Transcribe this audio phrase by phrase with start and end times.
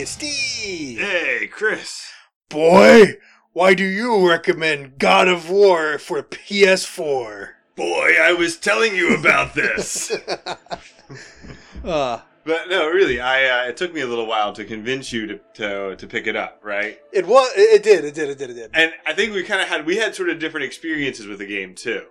[0.00, 0.98] Hey, Steve!
[0.98, 2.10] Hey, Chris.
[2.48, 3.18] Boy,
[3.52, 7.50] why do you recommend God of War for PS4?
[7.76, 10.10] Boy, I was telling you about this.
[11.84, 15.26] uh, but no, really, I uh, it took me a little while to convince you
[15.26, 16.98] to to, to pick it up, right?
[17.12, 17.52] it was.
[17.54, 18.06] It did.
[18.06, 18.30] It did.
[18.30, 18.48] It did.
[18.48, 18.70] It did.
[18.72, 21.46] And I think we kind of had we had sort of different experiences with the
[21.46, 22.06] game too.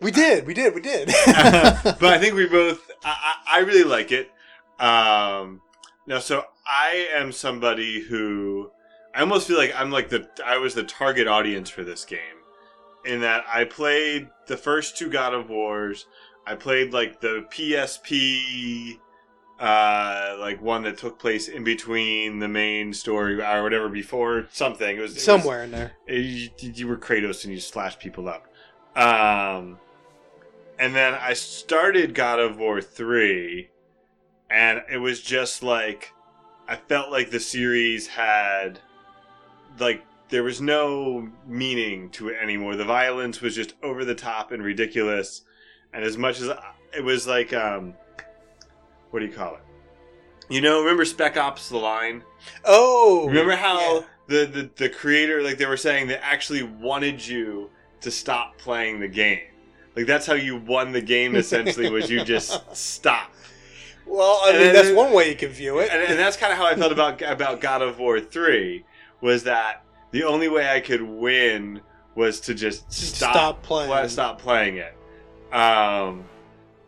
[0.00, 0.44] We did.
[0.44, 0.74] We did.
[0.74, 1.06] We did.
[1.26, 2.90] but I think we both.
[3.04, 4.28] I, I I really like it.
[4.80, 5.60] Um,
[6.04, 8.70] no, so I am somebody who
[9.14, 12.18] I almost feel like I'm like the I was the target audience for this game,
[13.04, 16.06] in that I played the first two God of Wars.
[16.46, 18.98] I played like the PSP,
[19.60, 24.96] uh, like one that took place in between the main story or whatever before something.
[24.96, 25.92] It was it was- Somewhere in there.
[26.08, 28.46] you, you were Kratos and you slashed people up.
[28.96, 29.78] Um,
[30.78, 33.68] and then I started God of War 3,
[34.50, 36.12] and it was just like,
[36.68, 38.80] I felt like the series had,
[39.78, 42.76] like, there was no meaning to it anymore.
[42.76, 45.42] The violence was just over the top and ridiculous.
[45.92, 46.50] And as much as
[46.96, 47.94] it was like, um,
[49.10, 49.62] what do you call it?
[50.48, 52.22] You know, remember Spec Ops: The Line?
[52.64, 54.00] Oh, Remember how yeah.
[54.28, 59.00] the, the the creator, like they were saying, they actually wanted you to stop playing
[59.00, 59.40] the game.
[59.94, 61.36] Like that's how you won the game.
[61.36, 63.32] Essentially, was you just stop.
[64.06, 65.90] Well, I And mean, then- that's one way you can view it.
[65.92, 68.84] And, and that's kind of how I felt about about God of War Three.
[69.20, 71.80] Was that the only way I could win
[72.14, 73.88] was to just stop Stop playing.
[73.88, 74.94] pla- stop playing it.
[75.54, 76.24] Um,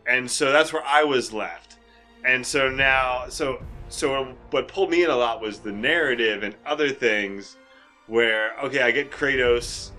[0.07, 1.77] and so that's where I was left.
[2.25, 6.55] And so now, so so what pulled me in a lot was the narrative and
[6.65, 7.57] other things.
[8.07, 9.89] Where okay, I get Kratos,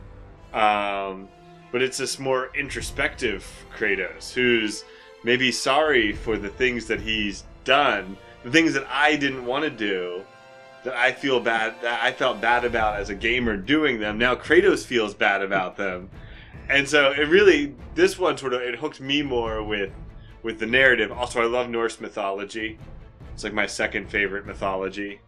[0.53, 1.28] um,
[1.72, 3.44] but it's this more introspective
[3.77, 4.84] Kratos who's
[5.26, 9.70] maybe sorry for the things that he's done, the things that I didn't want to
[9.70, 10.25] do,
[10.84, 14.19] that I feel bad, that I felt bad about as a gamer doing them.
[14.19, 16.09] Now Kratos feels bad about them,
[16.70, 19.92] and so it really this one sort of it hooked me more with
[20.44, 21.10] with the narrative.
[21.10, 22.78] Also, I love Norse mythology.
[23.34, 25.20] It's like my second favorite mythology.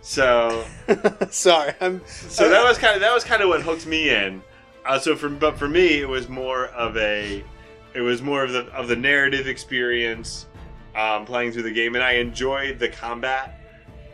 [0.00, 0.64] So
[1.30, 2.02] Sorry, I'm.
[2.08, 4.42] so that was kind of that was kind of what hooked me in.
[4.84, 7.44] Uh, so for but for me, it was more of a
[7.94, 10.46] it was more of the of the narrative experience
[10.96, 13.58] um, playing through the game, and I enjoyed the combat.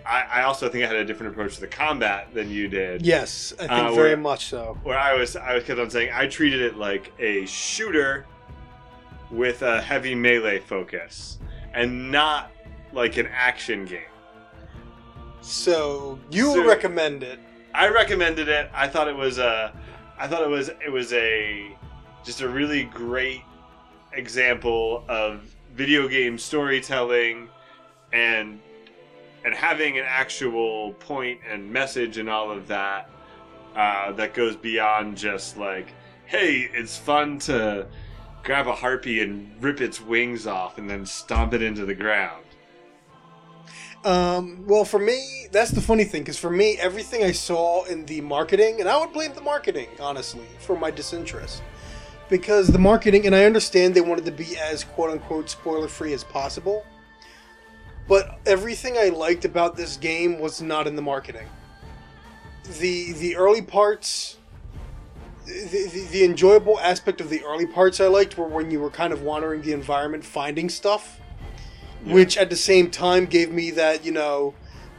[0.06, 3.04] I, I also think I had a different approach to the combat than you did.
[3.04, 4.78] Yes, I think Uh, very much so.
[4.82, 8.24] Where I was I was kept on saying I treated it like a shooter
[9.30, 11.38] with a heavy melee focus,
[11.74, 12.50] and not
[12.92, 14.00] like an action game.
[15.40, 17.38] So you So- recommend it?
[17.74, 18.70] I recommended it.
[18.74, 19.72] I thought it was a,
[20.18, 21.76] I thought it was it was a,
[22.24, 23.42] just a really great
[24.12, 27.48] example of video game storytelling,
[28.12, 28.60] and
[29.44, 33.08] and having an actual point and message and all of that
[33.76, 35.92] uh, that goes beyond just like,
[36.26, 37.86] hey, it's fun to
[38.42, 42.44] grab a harpy and rip its wings off and then stomp it into the ground.
[44.04, 48.06] Um, well, for me, that's the funny thing because for me, everything I saw in
[48.06, 51.62] the marketing, and I would blame the marketing honestly for my disinterest,
[52.28, 56.12] because the marketing, and I understand they wanted to be as quote unquote spoiler free
[56.12, 56.84] as possible,
[58.08, 61.46] but everything I liked about this game was not in the marketing.
[62.80, 64.36] the The early parts.
[65.46, 68.90] The, the, the enjoyable aspect of the early parts I liked were when you were
[68.90, 71.18] kind of wandering the environment finding stuff
[72.04, 72.12] Yeah.
[72.12, 74.52] which at the same time gave me that you know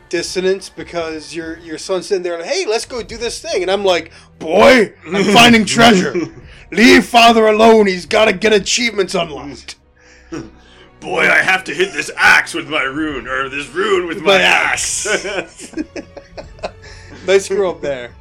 [0.09, 3.69] dissonance because your your son's sitting there like, hey let's go do this thing and
[3.69, 6.15] i'm like boy i'm finding treasure
[6.71, 7.87] leave father alone.
[7.87, 9.75] He's got to get achievements unlocked.
[10.99, 14.37] Boy, I have to hit this axe with my rune, or this rune with My
[14.37, 15.05] my, axe.
[17.25, 18.13] nice screw up there.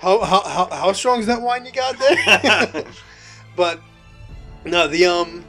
[0.00, 2.84] How, how how how strong is that wine you got there?
[3.56, 3.80] But
[4.64, 5.44] no the um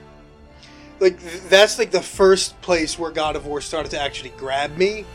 [0.99, 1.19] like
[1.49, 5.05] that's like the first place where god of war started to actually grab me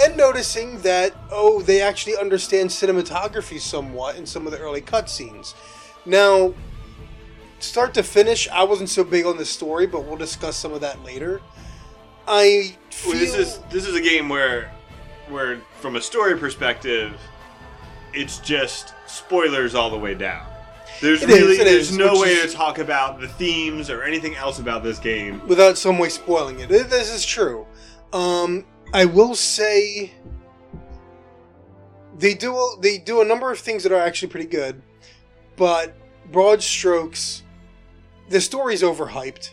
[0.00, 5.54] and noticing that oh they actually understand cinematography somewhat in some of the early cutscenes.
[6.06, 6.54] Now
[7.64, 10.80] start to finish i wasn't so big on the story but we'll discuss some of
[10.80, 11.40] that later
[12.28, 14.70] i feel Well, this is this is a game where,
[15.28, 17.12] where from a story perspective,
[18.12, 20.46] it's just spoilers all the way down.
[21.00, 23.90] There's It is, really it there's is, no way is- to talk about the themes
[23.90, 25.46] or anything else about this game.
[25.48, 26.68] without some way spoiling it.
[26.68, 27.66] This is true.
[28.12, 28.64] Um,
[28.94, 30.12] I will say
[32.18, 34.80] they do they do a number of things that are actually pretty good,
[35.56, 35.94] but
[36.32, 37.42] broad strokes,
[38.28, 39.50] the story's overhyped.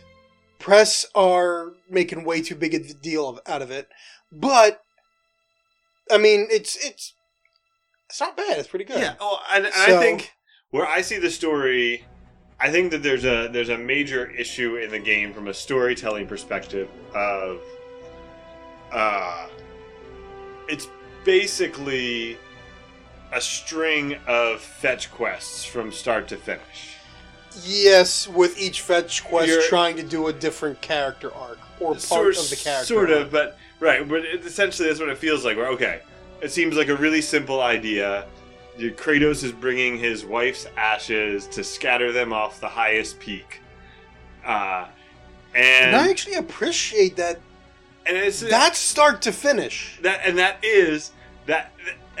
[0.58, 3.88] press are making way too big a deal of, out of it,
[4.30, 4.80] but
[6.10, 7.14] I mean, it's it's
[8.08, 8.58] it's not bad.
[8.58, 8.98] It's pretty good.
[9.00, 9.14] Yeah.
[9.20, 10.32] Oh, and, and So- I think
[10.70, 12.04] where I see the story,
[12.60, 16.26] I think that there's a there's a major issue in the game from a storytelling
[16.26, 17.60] perspective of,
[18.92, 19.48] uh,
[20.68, 20.88] it's
[21.24, 22.36] basically
[23.32, 26.96] a string of fetch quests from start to finish.
[27.64, 32.00] Yes, with each fetch quest You're- trying to do a different character arc or part
[32.00, 32.86] sort of the character.
[32.86, 33.20] Sort arc.
[33.26, 34.08] of, but right.
[34.08, 35.56] But it, essentially, that's what it feels like.
[35.56, 36.00] Where okay,
[36.40, 38.26] it seems like a really simple idea.
[38.78, 43.60] Kratos is bringing his wife's ashes to scatter them off the highest peak,
[44.46, 44.86] uh,
[45.54, 47.38] and And I actually appreciate that.
[48.06, 49.98] and it's That's start to finish.
[50.02, 51.10] that and that is
[51.46, 51.70] that.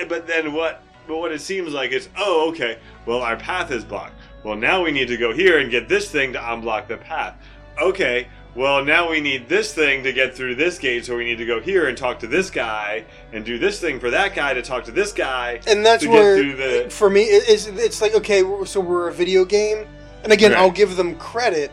[0.08, 0.82] But then what?
[1.08, 2.78] But what it seems like is oh okay.
[3.06, 4.14] Well, our path is blocked.
[4.44, 7.34] Well, now we need to go here and get this thing to unblock the path.
[7.80, 8.26] Okay.
[8.54, 11.46] Well, now we need this thing to get through this gate, so we need to
[11.46, 14.60] go here and talk to this guy and do this thing for that guy to
[14.60, 15.60] talk to this guy.
[15.66, 19.08] And that's to get where, through the- for me, it's, it's like okay, so we're
[19.08, 19.86] a video game,
[20.22, 20.60] and again, Right.
[20.60, 21.72] I'll give them credit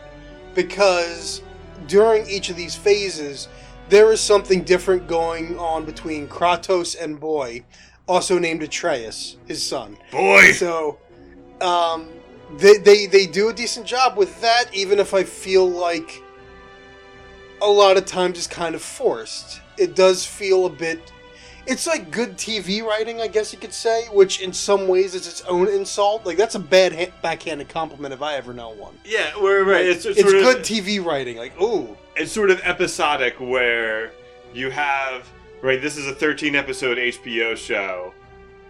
[0.54, 1.42] because
[1.86, 3.48] during each of these phases,
[3.90, 7.62] there is something different going on between Kratos and Boy,
[8.08, 9.98] also named Atreus, his son.
[10.10, 10.98] Boy, So,
[11.60, 12.08] um,
[12.58, 16.22] they, they they do a decent job with that, even if I feel like
[17.62, 19.60] a lot of times it's kind of forced.
[19.78, 21.12] It does feel a bit.
[21.66, 25.26] It's like good TV writing, I guess you could say, which in some ways is
[25.26, 26.26] its own insult.
[26.26, 28.98] Like that's a bad ha- backhanded compliment if I ever know one.
[29.04, 29.84] yeah, we're right.
[29.84, 31.36] It's, It's, sort of, good TV writing.
[31.36, 34.12] Like, ooh, it's sort of episodic where
[34.52, 35.28] you have
[35.62, 38.12] right this is a 13 episode hbo show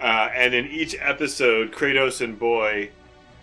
[0.01, 2.91] uh, and in each episode kratos and boy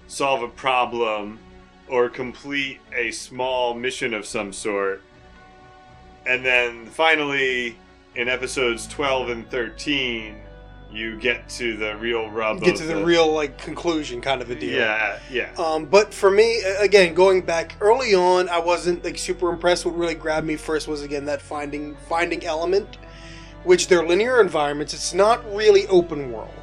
[0.07, 1.39] solve a problem
[1.87, 5.01] or complete a small mission of some sort
[6.25, 7.77] and then finally
[8.15, 10.35] in episodes 12 and 13
[10.91, 14.49] you get to the real rub get of to the real like conclusion kind of
[14.49, 14.77] a deal.
[14.77, 19.49] yeah yeah Um, but for me, again, going back early on, I wasn't like super
[19.49, 19.85] impressed.
[19.85, 22.97] What really grabbed me first was again that finding finding element,
[23.65, 24.93] which they're linear environments.
[24.93, 26.53] It's not really open world.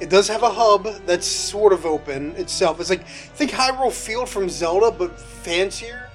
[0.00, 2.80] It does have a hub that's sort of open itself.
[2.80, 6.10] It's like think Hyrule Field from Zelda, but fancier.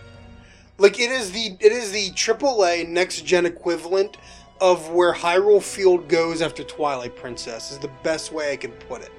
[0.77, 4.17] Like it is the it is the AAA next gen equivalent
[4.59, 7.71] of where Hyrule Field goes after Twilight Princess.
[7.71, 9.11] Is the best way I can put it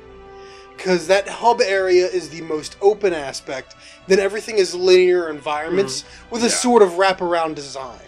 [0.76, 3.74] because that hub area is the most open aspect.
[4.06, 6.52] Then everything is linear environments with a Yeah.
[6.52, 7.98] sort of wraparound design.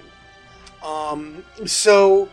[0.83, 2.29] Um, so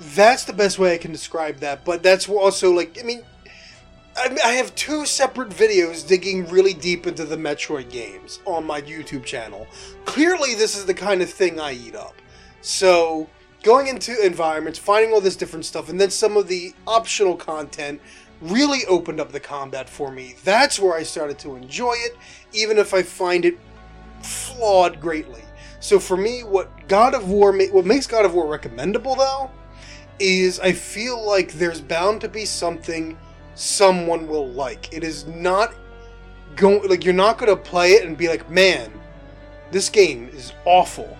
[0.00, 1.84] that's the best way I can describe that.
[1.84, 3.22] But that's also like I mean,
[4.44, 9.24] I, have two separate videos digging really deep into the Metroid games on my YouTube
[9.24, 9.66] channel.
[10.04, 12.14] Clearly, this is the kind of thing I eat up.
[12.60, 13.28] So
[13.62, 18.00] going into environments, finding all this different stuff, and then some of the optional content
[18.40, 20.34] really opened up the combat for me.
[20.44, 22.16] That's where I started to enjoy it,
[22.52, 23.58] even if I find it
[24.22, 25.42] flawed greatly.
[25.80, 29.50] So for me, what God of War, ma- what makes God of War recommendable though,
[30.18, 33.18] is I feel like there's bound to be something
[33.54, 34.92] someone will like.
[34.92, 35.74] It is not
[36.56, 38.92] going like you're not going to play it and be like, man,
[39.70, 41.16] this game is awful.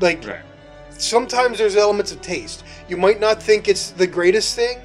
[0.00, 0.44] Like right
[0.98, 2.64] sometimes there's elements of taste.
[2.88, 4.80] You might not think it's the greatest thing.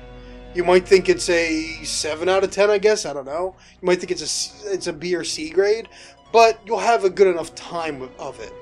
[0.56, 2.70] You might think it's a seven out of ten.
[2.70, 3.56] I guess I don't know.
[3.82, 5.90] You might think it's a it's a B or C grade,
[6.32, 8.54] but you'll have a good enough time of it.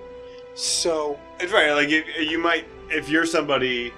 [0.55, 1.71] So It's right.
[1.73, 3.93] Like if, you might, if you're somebody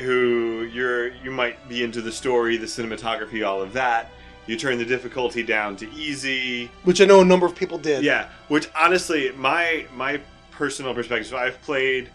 [0.00, 4.10] who you're, you might be into the story, the cinematography, all of that.
[4.46, 6.70] You turn the difficulty down to easy.
[6.84, 8.02] which I know a number of people did.
[8.02, 8.28] Yeah.
[8.48, 11.26] Which honestly, my my personal perspective.
[11.26, 12.10] So I've played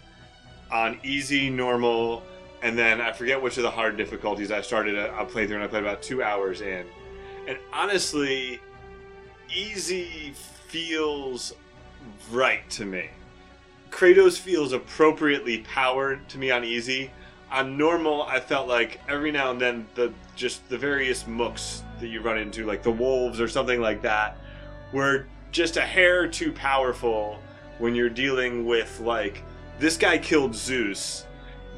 [0.71, 2.23] on easy, normal,
[2.63, 5.55] and then I forget which of the hard difficulties I started uh, a, a playthrough,
[5.55, 6.85] and I played about two hours in.
[7.47, 8.59] And honestly,
[9.53, 10.33] easy
[10.67, 11.53] feels
[12.31, 13.09] right to me.
[13.91, 17.11] Kratos feels appropriately powered to me on easy.
[17.53, 22.07] On normal, I felt like every now and then the just the various mooks that
[22.07, 24.38] you run into, like the wolves or something like that,
[24.91, 27.39] were just a hair too powerful
[27.77, 29.43] when you're dealing with like
[29.79, 31.27] this guy killed Zeus,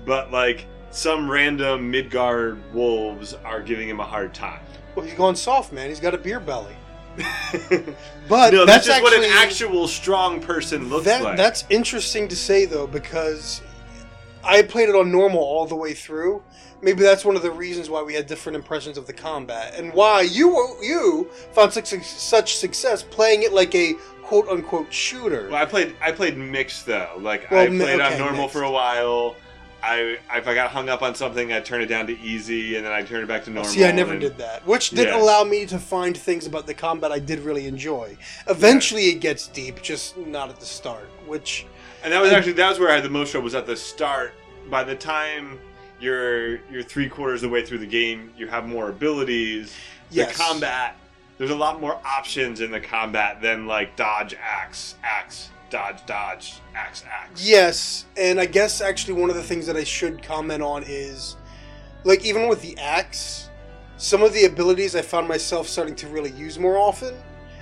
[0.06, 4.62] but like some random Midgard wolves are giving him a hard time.
[4.96, 5.90] Well, he's going soft, man.
[5.90, 6.76] He's got a beer belly.
[8.28, 11.38] But no, that's, that's, just actually what an actual strong person looks that, like.
[11.38, 13.62] That's interesting to say though, because
[14.46, 16.44] I played it on normal all the way through.
[16.82, 19.94] Maybe that's one of the reasons why we had different impressions of the combat, and
[19.94, 25.48] why you you found such such success playing it like a quote unquote shooter.
[25.50, 27.10] Well, I played I played mixed though.
[27.18, 28.54] Like Well, I played on normal mixed.
[28.54, 29.36] for a while.
[29.82, 32.86] I if I got hung up on something, I'd turn it down to easy, and
[32.86, 33.72] then I'd turn it back to normal.
[33.72, 35.18] See, I never and- did that, which did Yeah.
[35.22, 38.18] allow me to find things about the combat I did really enjoy.
[38.48, 41.08] Eventually, it gets deep, just not at the start.
[41.28, 41.66] Which
[42.06, 43.76] And that was actually that was where I had the most trouble was at the
[43.76, 44.34] start.
[44.70, 45.60] By the time
[46.00, 49.76] you're you're three quarters of the way through the game, you have more abilities.
[50.12, 50.38] The Yes.
[50.38, 50.96] combat
[51.38, 56.54] there's a lot more options in the combat than like dodge, axe, axe, dodge, dodge,
[56.76, 57.46] axe, axe.
[57.46, 61.36] Yes, and I guess actually one of the things that I should comment on is,
[62.04, 63.50] like, even with the axe,
[63.98, 67.14] some of the abilities I found myself starting to really use more often.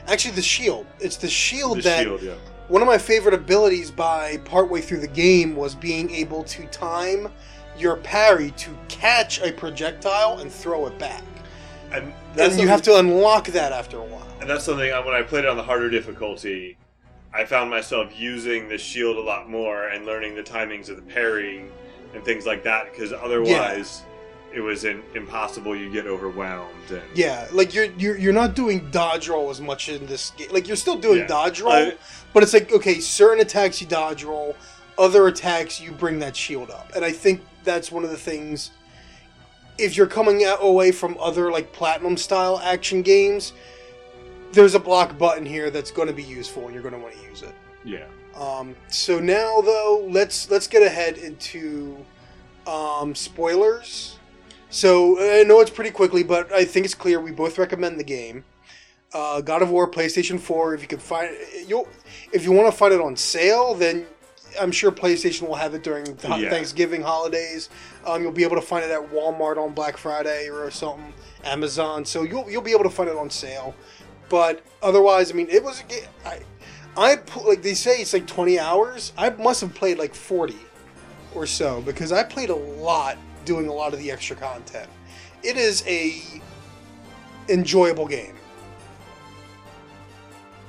[0.08, 0.86] Actually, the shield.
[1.00, 2.36] It's the shield The that shield, yeah.
[2.68, 7.30] One of my favorite abilities by partway through the game was being able to time
[7.78, 11.24] your parry to catch a projectile and throw it back.
[11.92, 14.28] And And you have to unlock that after a while.
[14.40, 16.78] And that's something when I played it on the harder difficulty,
[17.34, 21.02] I found myself using the shield a lot more and learning the timings of the
[21.02, 21.72] parrying
[22.14, 24.04] and things like that because otherwise
[24.54, 25.76] it was in, impossible.
[25.76, 26.92] You get overwhelmed.
[26.92, 30.50] And, Yeah, like you're you're you're not doing dodge roll as much in this game.
[30.52, 31.28] Like you're still doing Yeah.
[31.28, 31.92] dodge roll, Uh,
[32.34, 34.56] but it's like okay, certain attacks you dodge roll,
[34.98, 38.72] other attacks you bring that shield up, and I think that's one of the things.
[39.78, 43.54] If you're coming out away from other like platinum style action games,
[44.52, 47.16] there's a block button here that's going to be useful, and you're going to want
[47.16, 47.56] to use it.
[47.84, 48.06] yeah.
[48.36, 52.04] Um, so now though, let's let's get ahead into
[52.66, 54.18] um, spoilers.
[54.70, 58.04] So I know it's pretty quickly, but I think it's clear we both recommend the
[58.04, 58.44] game.
[59.14, 60.74] Uh, God of War, PlayStation Four.
[60.74, 61.30] If you can find
[61.68, 61.88] you,
[62.32, 64.06] if you want to find it on sale, then
[64.60, 66.50] I'm sure PlayStation will have it during the Yeah.
[66.50, 67.70] Thanksgiving holidays.
[68.06, 72.06] Um, you'll be able to find it at Walmart on Black Friday or something, Amazon.
[72.06, 73.76] So you'll you'll be able to find it on sale.
[74.30, 76.04] But otherwise, I mean, it was a game.
[76.26, 76.40] I,
[76.98, 79.14] I like they say it's like 20 hours.
[79.18, 80.56] I must have played like 40
[81.36, 84.90] or so because I played a lot doing a lot of the extra content.
[85.44, 86.22] It is a
[87.50, 88.36] enjoyable game.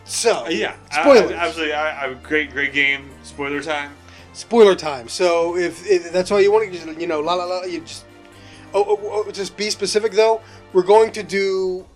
[0.05, 0.77] So Uh, yeah.
[0.91, 1.33] Spoilers.
[1.33, 1.75] I, absolutely.
[1.75, 3.11] I, I, great, great game.
[3.23, 3.95] Spoiler time.
[4.33, 5.09] spoiler time.
[5.09, 7.81] So if, if that's all you want, you just, you know, la la la, you
[7.81, 8.05] just
[8.75, 10.41] oh, oh, oh, just be specific though.
[10.73, 11.87] We're going to do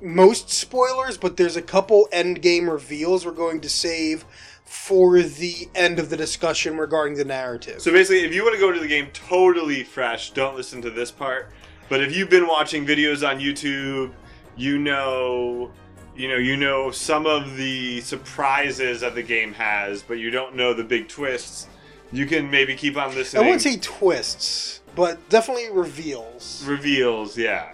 [0.00, 4.24] most spoilers, but there's a couple end game reveals we're going to save
[4.64, 7.80] for the end of the discussion regarding the narrative.
[7.82, 10.90] So basically, if you want to go to the game totally fresh, don't listen to
[10.90, 11.52] this part.
[11.88, 14.12] But if you've been watching videos on YouTube,
[14.56, 15.70] you know,
[16.16, 20.54] you know, you know some of the surprises that the game has, but you don't
[20.54, 21.68] know the big twists.
[22.12, 23.42] You can maybe keep on listening.
[23.42, 26.62] I wouldn't say twists, but definitely reveals.
[26.66, 27.72] reveals, yeah.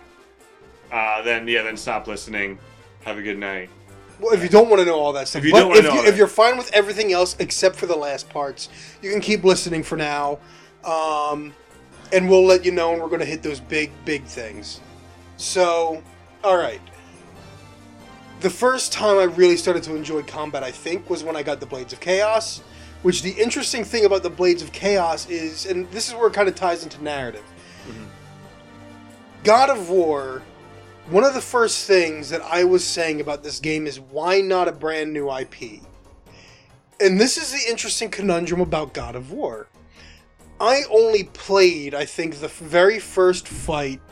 [0.92, 2.58] Uh, then yeah, then stop listening.
[3.04, 3.70] Have a good night.
[4.20, 5.84] Well, if you don't want to know all that stuff, If you but don't if,
[5.84, 8.68] know you, if you're fine with everything else except for the last parts,
[9.00, 10.38] you can keep listening for now,
[10.84, 11.52] um,
[12.12, 14.80] and we'll let you know when we're going to hit those big, big things.
[15.36, 16.02] So,
[16.42, 16.80] all right.
[18.40, 21.60] The first time I really started to enjoy combat, I think, was when I got
[21.60, 22.62] the Blades of Chaos.
[23.02, 26.32] Which the interesting thing about the Blades of Chaos is, and this is where it
[26.32, 27.44] kind of ties into narrative.
[27.86, 28.04] Mm-hmm.
[29.44, 30.42] God of War
[31.10, 34.68] one of the first things that I was saying about this game is why not
[34.68, 35.80] a brand new IP?
[37.00, 39.68] And this is the interesting conundrum about God of War.
[40.60, 44.02] I only played, I think, the very first fight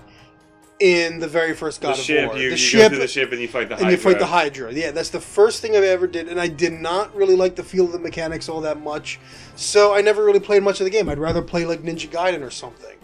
[0.79, 2.37] in the very first God the of ship, War.
[2.37, 4.13] you, the you ship, the ship and you fight the and you Hydra.
[4.13, 4.73] fight the Hydra.
[4.73, 7.63] Yeah, that's the first thing I ever did, and I did not really like the
[7.63, 9.19] feel of the mechanics all that much.
[9.57, 11.09] So I never really played much of the game.
[11.09, 12.97] I'd rather play like Ninja Gaiden or something.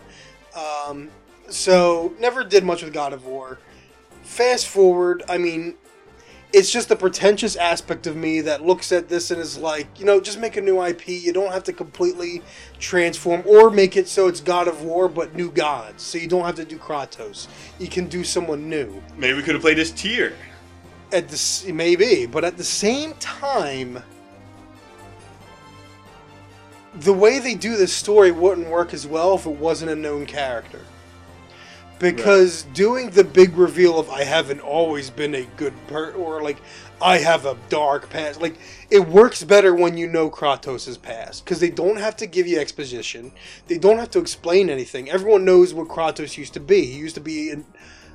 [0.54, 1.08] Um,
[1.48, 3.58] so never did much with God of War.
[4.22, 5.74] Fast forward, I mean,
[6.52, 10.04] it's just the pretentious aspect of me that looks at this and is like, you
[10.04, 11.08] know, just make a new IP.
[11.08, 12.42] You don't have to completely
[12.78, 16.02] transform or make it so it's God of War but new gods.
[16.02, 17.48] So you don't have to do Kratos.
[17.78, 20.34] You can do someone new Maybe we could have played this tier.
[21.12, 24.02] at this, maybe, but at the same time,
[26.94, 30.26] the way they do this story wouldn't work as well if it wasn't a known
[30.26, 30.80] character.
[31.98, 36.56] Because doing the big reveal of I haven't always been a good per or like
[37.00, 38.58] I have a dark past, like
[38.90, 42.58] it works better when you know Kratos' past because they don't have to give you
[42.58, 43.32] exposition,
[43.68, 45.10] they don't have to explain anything.
[45.10, 46.86] Everyone knows what Kratos used to be.
[46.86, 47.64] He used to be an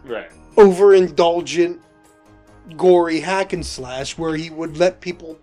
[0.05, 0.29] Right.
[0.55, 1.79] overindulgent,
[2.75, 5.37] gory hack and slash where he would let people,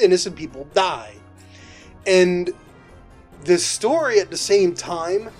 [0.00, 1.14] innocent people, die.
[2.06, 2.50] And
[3.44, 5.30] this story at the same time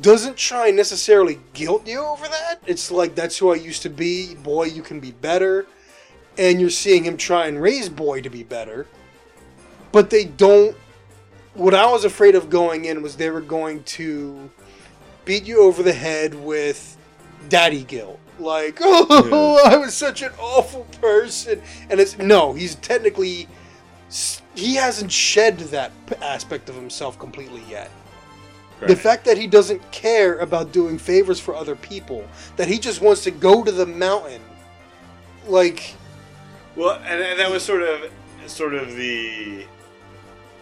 [0.00, 2.56] doesn't try and necessarily guilt you over that.
[2.66, 4.34] It's like that's who I used to be.
[4.34, 5.66] Boy, you can be better.
[6.38, 8.86] And you're seeing him try and raise boy to be better.
[9.92, 10.76] But they don't
[11.54, 14.50] what I was afraid of going in was they were going to
[15.24, 16.96] beat you over the head with
[17.48, 18.20] daddy guilt.
[18.38, 21.62] Like, oh, I was such an awful person.
[21.88, 23.48] And it's no, he's technically
[24.54, 27.90] he hasn't shed that aspect of himself completely yet.
[28.80, 28.88] Right.
[28.88, 33.00] The fact that he doesn't care about doing favors for other people, that he just
[33.00, 34.42] wants to go to the mountain,
[35.46, 35.94] like,
[36.74, 38.10] Well, and, and that was sort of
[38.46, 39.64] sort of the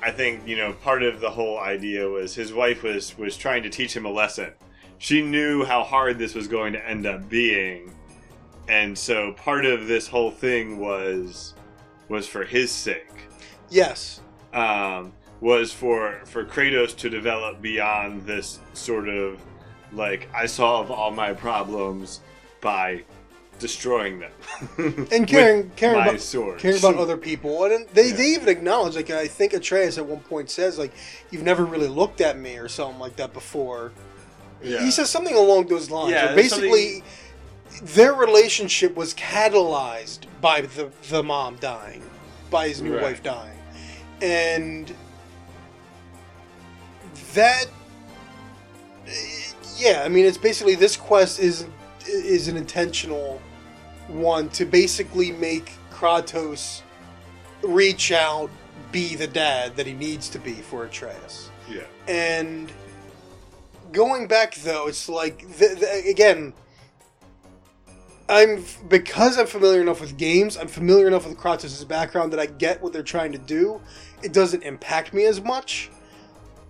[0.02, 3.62] I think, you know, part of the whole idea was his wife was was trying
[3.62, 4.52] to teach him a lesson.
[4.99, 7.92] She knew how hard this was going to end up being.
[8.68, 11.54] And so part of this whole thing was
[12.09, 13.09] was for his sake.
[13.71, 14.21] yes,
[14.52, 19.41] Um, was for for Kratos to develop beyond this sort of
[19.93, 22.21] like I solve all my problems
[22.61, 23.03] by
[23.59, 24.33] destroying them.
[25.12, 26.59] and caring caring about sword.
[26.59, 28.17] caring about other people, and they, Yeah.
[28.17, 30.93] they even acknowledge, like I think Atreus at one point says, like
[31.31, 33.93] you've never really looked at me or something like that before.
[34.62, 34.83] Yeah.
[34.83, 36.12] He says something along those lines.
[36.12, 37.05] Yeah, basically,
[37.83, 42.03] their relationship was catalyzed by the the mom dying,
[42.50, 43.03] by his new Right.
[43.03, 43.59] wife dying,
[44.23, 44.93] and
[47.35, 47.67] that.
[49.76, 51.67] Yeah, I mean, it's basically this quest is
[52.07, 53.41] is an intentional
[54.09, 56.83] one to basically make Kratos
[57.62, 58.50] reach out,
[58.93, 61.50] be the dad that he needs to be for Atreus.
[61.69, 61.83] yeah.
[62.07, 62.71] And
[63.93, 66.53] going back though, it's like th- th- again,
[68.29, 70.57] I'm because I'm familiar enough with games.
[70.57, 73.81] I'm familiar enough with Kratos' background that I get what they're trying to do.
[74.23, 75.91] It doesn't impact me as much,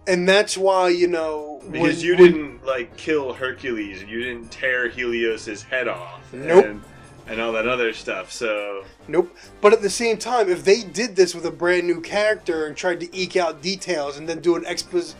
[0.06, 4.22] and that's why you know Because when- you when- didn't like kill Hercules, and you
[4.22, 6.64] didn't tear Helios's head off, Nope.
[6.64, 6.82] and,
[7.26, 8.32] and all that other stuff.
[8.32, 9.34] So Nope.
[9.60, 12.76] But at the same time, if they did this with a brand new character and
[12.76, 15.14] tried to eke out details and then do an expos-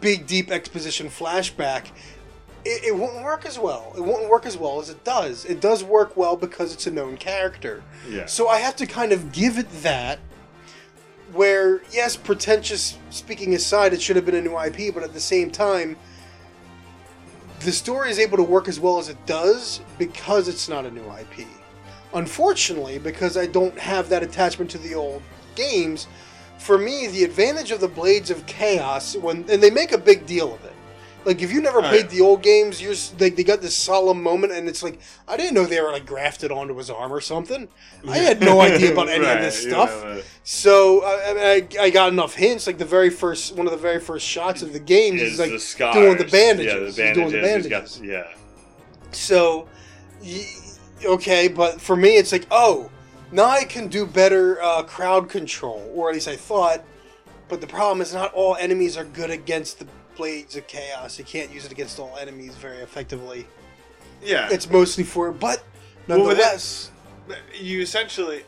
[0.00, 1.86] big, deep exposition flashback,
[2.64, 3.92] it, it won't work as well.
[3.96, 5.44] It won't work as well as it does.
[5.44, 7.82] It does work well because it's a known character.
[8.08, 10.18] yeah, So I have to kind of give it that.
[11.32, 15.20] Where, yes, pretentious speaking aside, it should have been a new IP, but at the
[15.20, 15.96] same time,
[17.60, 20.90] the story is able to work as well as it does because it's not a
[20.90, 21.46] new IP.
[22.14, 25.22] Unfortunately, because I don't have that attachment to the old
[25.54, 26.06] games,
[26.58, 30.26] for me, the advantage of the Blades of Chaos, when and they make a big
[30.26, 30.72] deal of it.
[31.24, 34.22] Like if you never Oh, played the old games, you're like they got this solemn
[34.22, 37.20] moment, and it's like I didn't know they were like grafted onto his arm or
[37.20, 37.68] something.
[38.08, 39.90] I had no idea about any of Right, this you stuff.
[40.04, 42.66] know, uh, So I, I, I, got enough hints.
[42.66, 45.38] Like the very first, one of the very first shots of the game, is he's
[45.38, 46.72] like the doing the bandages.
[46.72, 47.32] Yeah, the He's bandages.
[47.32, 48.24] doing the he's got- yeah.
[49.10, 49.68] So,
[51.04, 52.90] okay, but for me, it's like, oh,
[53.32, 56.82] now I can do better uh, crowd control, or at least I thought.
[57.48, 59.86] But the problem is, not all enemies are good against the
[60.18, 61.18] blades of chaos.
[61.18, 63.46] You can't use it against all enemies very effectively.
[64.22, 64.48] Yeah.
[64.50, 65.62] It's mostly for, but
[66.06, 66.90] Well, with nonetheless,
[67.58, 68.42] you essentially,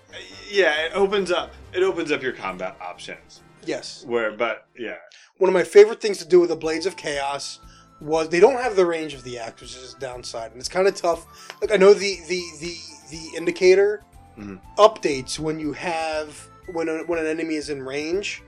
[0.51, 1.53] yeah, it opens up.
[1.73, 3.41] It opens up your combat options.
[3.65, 4.05] yes.
[4.07, 4.97] Where, but yeah,
[5.39, 7.61] One of my favorite things to do with the blades of chaos
[8.01, 10.69] was they don't have the range of the axe, which is a downside, and it's
[10.69, 11.27] kind of tough.
[11.63, 12.75] Like I know the the the
[13.11, 14.03] the indicator
[14.39, 14.59] Mhm.
[14.79, 18.43] updates when you have when a, when an enemy is in range,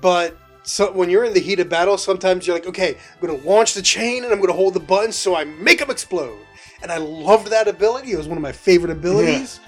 [0.00, 0.36] but
[0.66, 3.74] so when you're in the heat of battle, sometimes you're like, okay, I'm gonna launch
[3.74, 6.38] the chain and I'm gonna hold the button so I make them explode.
[6.82, 8.12] And I loved that ability.
[8.12, 9.60] It was one of my favorite abilities.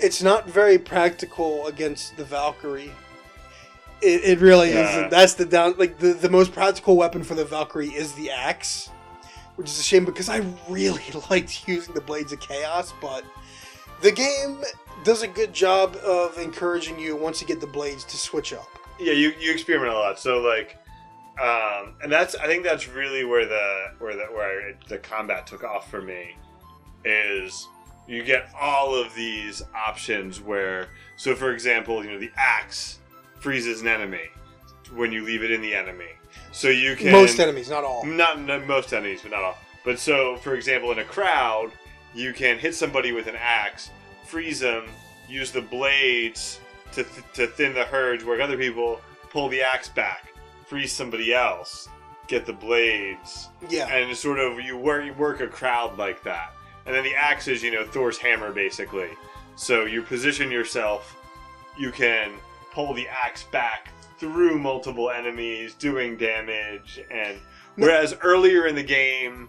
[0.00, 2.90] It's not very practical against the Valkyrie.
[4.00, 4.88] It, it really Yeah.
[4.90, 5.10] isn't.
[5.10, 5.74] That's the down.
[5.78, 8.90] Like the, the most practical weapon for the Valkyrie is the axe,
[9.56, 12.92] which is a shame because I really liked using the blades of chaos.
[13.00, 13.24] But
[14.00, 14.62] the game
[15.04, 18.68] does a good job of encouraging you once you get the blades to switch up.
[18.98, 20.18] Yeah, you you experiment a lot.
[20.18, 20.76] So like,
[21.40, 25.46] um, and that's I think that's really where the where the where it, the combat
[25.46, 26.36] took off for me
[27.04, 27.68] is
[28.06, 32.98] you get all of these options where so for example you know the axe
[33.40, 34.28] freezes an enemy
[34.94, 36.08] when you leave it in the enemy
[36.54, 38.04] so you can Most enemies, not all.
[38.06, 39.58] not, not most enemies, but not all.
[39.84, 41.72] But so, for example, in a crowd,
[42.14, 43.90] you can hit somebody with an axe,
[44.24, 44.84] freeze them,
[45.28, 46.60] use the blades
[46.94, 50.32] to, th- to thin the herds, where other people pull the axe back,
[50.66, 51.88] freeze somebody else,
[52.26, 56.54] get the blades, Yeah, and sort of you work you work a crowd like that.
[56.86, 59.10] And then the axe is you know Thor's hammer basically.
[59.56, 61.16] So you position yourself,
[61.78, 62.32] you can
[62.72, 67.38] pull the axe back through multiple enemies, doing damage, and
[67.76, 69.48] whereas earlier in the game,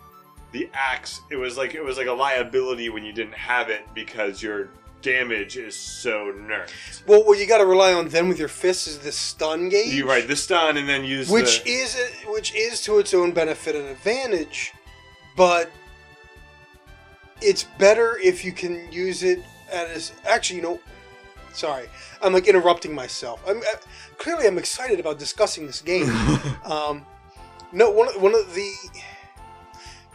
[0.52, 3.82] the axe it was like it was like a liability when you didn't have it
[3.94, 4.70] because your
[5.06, 7.06] damage is so nerfed.
[7.06, 9.94] Well, what you got to rely on then with your fists is the stun gauge.
[9.94, 13.14] You right the stun and then use which the, is a, which is to its
[13.14, 14.74] own benefit and advantage,
[15.38, 15.70] but
[17.40, 19.40] it's better if you can use it
[19.72, 20.80] as actually you know.
[21.54, 21.88] Sorry,
[22.22, 23.42] I'm like interrupting myself.
[23.48, 23.78] I'm uh,
[24.18, 26.10] clearly I'm excited about discussing this game.
[26.66, 27.06] um,
[27.72, 28.74] no, one one of the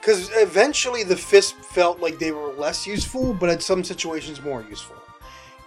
[0.01, 4.63] because eventually the fist felt like they were less useful, but in some situations more
[4.63, 4.97] useful.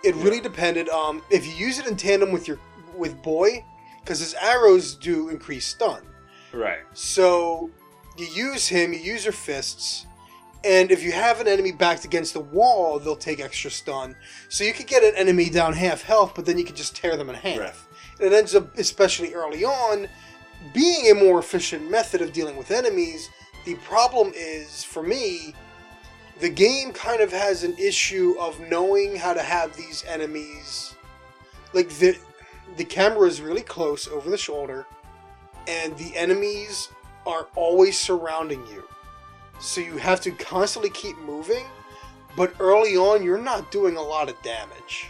[0.03, 0.89] It really depended.
[0.89, 2.59] Um, if you use it in tandem with your
[2.95, 3.63] with boy,
[4.01, 6.01] because his arrows do increase stun.
[6.51, 6.79] right.
[6.93, 7.69] So
[8.17, 10.05] you use him, you use your fists,
[10.63, 14.15] and if you have an enemy backed against the wall, they'll take extra stun.
[14.49, 17.17] So you could get an enemy down half health, but then you could just tear
[17.17, 17.59] them in half.
[17.59, 17.73] Right.
[18.19, 20.07] And it ends up, especially early on,
[20.73, 23.29] being a more efficient method of dealing with enemies.
[23.65, 25.53] The problem is, for me,
[26.39, 30.95] the game kind of has an issue of knowing how to have these enemies.
[31.73, 32.17] Like, the,
[32.75, 34.85] the camera is really close over the shoulder,
[35.67, 36.89] and the enemies
[37.25, 38.83] are always surrounding you.
[39.59, 41.65] So you have to constantly keep moving,
[42.35, 45.07] but early on, you're not doing a lot of damage.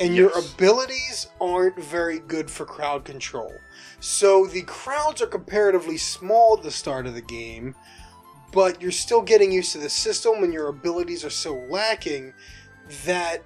[0.00, 3.52] And your abilities aren't very good for crowd control.
[4.00, 7.74] So the crowds are comparatively small at the start of the game,
[8.52, 12.32] but you're still getting used to the system and your abilities are so lacking
[13.04, 13.42] that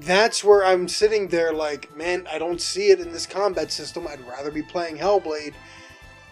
[0.00, 4.06] that's where I'm sitting there like, man, I don't see it in this combat system.
[4.08, 5.54] I'd rather be playing Hellblade.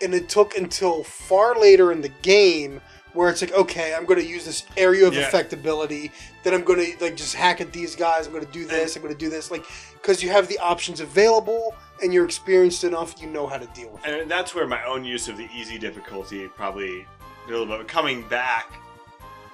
[0.02, 2.80] And it took until far later in the game
[3.12, 5.23] where it's like, okay, I'm going to use this area of Yeah.
[5.23, 6.12] effect ability.
[6.44, 8.27] Then I'm going to like just hack at these guys.
[8.27, 8.96] I'm going to do this.
[8.96, 9.51] I'm going to do this.
[9.51, 13.66] Like, because you have the options available and you're experienced enough, you know how to
[13.68, 14.23] deal with it.
[14.23, 17.07] And that's where my own use of the easy difficulty probably
[17.46, 18.73] a little bit coming back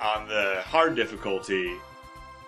[0.03, 1.73] on the hard difficulty.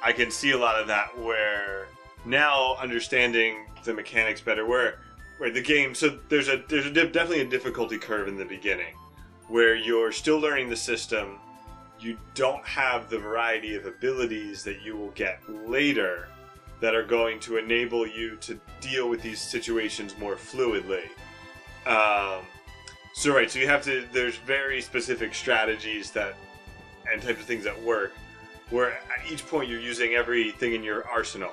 [0.05, 1.89] I can see a lot of that where
[2.25, 5.01] now understanding the mechanics better, where
[5.39, 5.95] where the game.
[5.95, 8.95] So there's a there's a definitely a difficulty curve in the beginning,
[9.49, 11.39] where you're still learning the system.
[11.99, 16.29] You don't have the variety of abilities that you will get later
[16.81, 21.05] that are going to enable you to deal with these situations more fluidly.
[21.87, 22.45] Um,
[23.15, 24.07] so right, so you have to.
[24.13, 26.37] There's very specific strategies that
[27.11, 28.13] and types of things that work.
[28.71, 31.53] Where at each point you're using everything in your arsenal.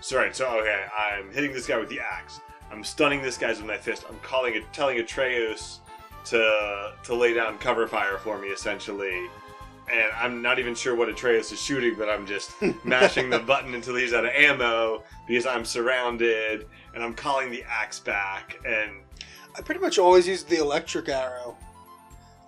[0.00, 2.40] So right, so okay, I'm hitting this guy with the axe.
[2.70, 4.04] I'm stunning this guy with my fist.
[4.08, 5.80] I'm calling it, telling Atreus
[6.26, 9.28] to to lay down cover fire for me, essentially.
[9.92, 12.52] And I'm not even sure what Atreus is shooting, but I'm just
[12.84, 17.64] mashing the button until he's out of ammo because I'm surrounded, and I'm calling the
[17.68, 18.92] axe back, and
[19.56, 21.56] I pretty much always used the electric arrow.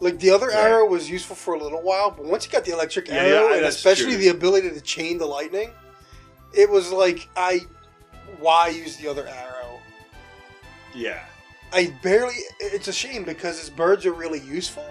[0.00, 0.56] Like the other Right.
[0.56, 3.48] arrow was useful for a little while, but once you got the electric Yeah, arrow,
[3.50, 4.16] yeah, and especially true.
[4.16, 5.70] the ability to chain the lightning,
[6.52, 7.60] it was like I
[8.38, 9.80] why use the other arrow?
[10.94, 11.24] yeah.
[11.74, 12.36] I barely.
[12.60, 14.86] It's a shame because his birds are really useful.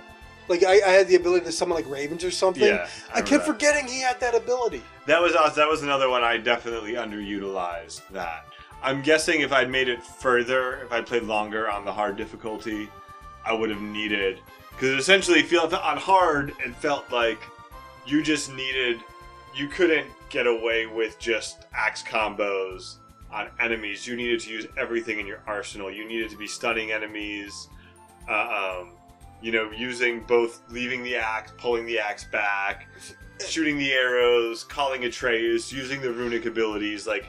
[0.50, 2.64] Like I, I had the ability to summon like ravens or something.
[2.64, 3.54] Yeah, I, remember kept that.
[3.54, 4.84] forgetting he had that ability.
[5.08, 5.56] That was us.
[5.56, 8.02] That was another one I definitely underutilized.
[8.10, 8.46] That
[8.84, 12.90] I'm guessing if I'd made it further, if I'd played longer on the hard difficulty,
[13.46, 14.40] I would have needed
[14.72, 16.54] because it essentially felt on hard.
[16.60, 17.40] It felt like
[18.06, 19.00] you just needed.
[19.56, 22.98] You couldn't get away with just axe combos
[23.34, 24.06] on enemies.
[24.08, 25.92] You needed to use everything in your arsenal.
[25.92, 27.68] You needed to be stunning enemies.
[28.30, 28.94] Uh, um,
[29.42, 32.88] you know, using both leaving the axe, pulling the axe back,
[33.46, 37.26] shooting the arrows, calling Atreus, using the runic abilities, like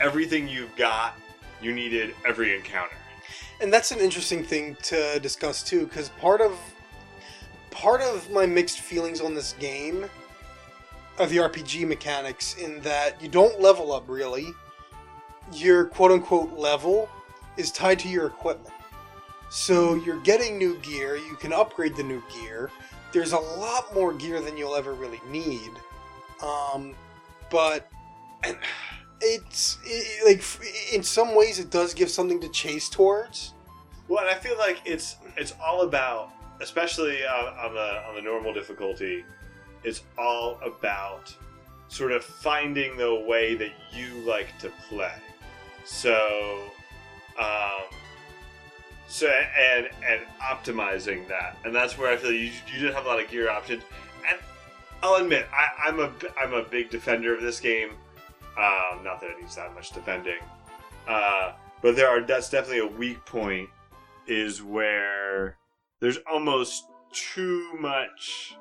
[0.00, 1.14] everything you've got,
[1.62, 2.96] you needed every encounter.
[3.60, 6.58] and that's an interesting thing to discuss too because part of
[7.70, 10.04] part of my mixed feelings on this game
[11.18, 14.52] of the rpg mechanics in that you don't level up really
[15.52, 17.08] your quote-unquote level
[17.56, 18.74] is tied to your equipment.
[19.50, 22.70] So you're getting new gear you can upgrade the new gear.
[23.12, 25.70] There's a lot more gear than you'll ever really need.
[26.42, 26.94] Um,
[27.50, 27.88] but
[29.20, 33.54] it's it, like in some ways it does give something to chase towards.
[34.08, 36.30] Well, I feel like it's it's all about,
[36.60, 39.24] especially on, on the on the normal difficulty,
[39.84, 41.34] it's all about
[41.88, 45.12] sort of finding the way that you like to play.
[45.84, 46.72] So,
[47.38, 47.82] um,
[49.06, 53.08] so and and optimizing that, and that's where I feel you you didn't have a
[53.08, 53.82] lot of gear options.
[54.28, 54.38] And
[55.02, 57.90] I'll admit, I, I'm a I'm a big defender of this game.
[58.56, 60.38] Um, not that it needs that much defending.
[61.06, 63.68] Uh, but there are that's definitely a weak point
[64.26, 65.56] is where
[66.00, 68.56] there's almost too much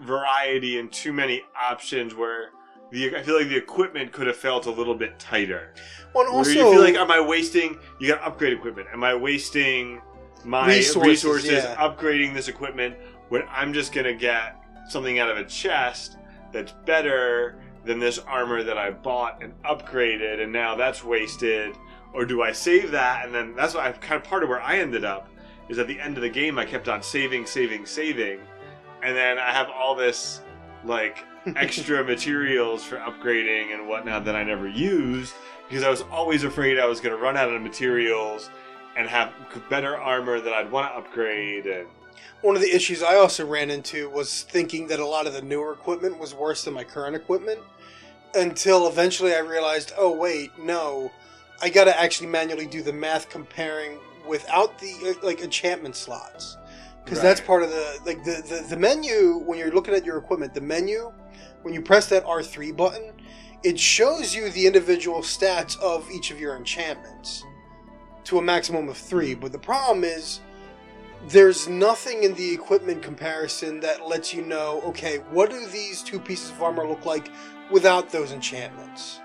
[0.00, 2.48] variety and too many options where
[2.90, 5.72] the I feel like the equipment could have felt a little bit tighter.
[6.14, 7.78] Well, and Where also, you feel like, am I wasting?
[8.00, 8.88] You got to upgrade equipment.
[8.92, 10.02] Am I wasting
[10.44, 11.76] my Resources, resources, yeah.
[11.76, 12.96] upgrading this equipment
[13.28, 14.56] when I'm just gonna get
[14.88, 16.16] something out of a chest
[16.52, 21.76] that's better than this armor that I bought and upgraded, and now that's wasted?
[22.12, 24.60] Or do I save that and then that's what I kind of part of where
[24.60, 25.28] I ended up
[25.68, 28.40] is at the end of the game I kept on saving, saving, saving,
[29.04, 30.40] and then I have all this
[30.84, 31.24] like
[31.56, 35.34] extra materials for upgrading and whatnot that I never used
[35.68, 38.50] because I was always afraid I was going to run out of materials
[38.96, 39.32] and have
[39.68, 41.66] better armor that I'd want to upgrade.
[41.66, 41.86] And
[42.42, 45.42] one of the issues I also ran into was thinking that a lot of the
[45.42, 47.60] newer equipment was worse than my current equipment.
[48.34, 51.10] Until eventually I realized, oh wait, no,
[51.62, 56.56] I got to actually manually do the math comparing without the uh, like enchantment slots,
[57.04, 60.16] because that's part of the like the, the the menu when you're looking at your
[60.16, 60.54] equipment.
[60.54, 61.12] The menu
[61.62, 63.12] when you press that R three button,
[63.62, 67.44] it shows you the individual stats of each of your enchantments
[68.24, 69.34] to a maximum of three.
[69.34, 70.40] But the problem is
[71.28, 76.18] there's nothing in the equipment comparison that lets you know, okay, what do these two
[76.18, 77.30] pieces of armor look like
[77.70, 79.20] without those enchantments?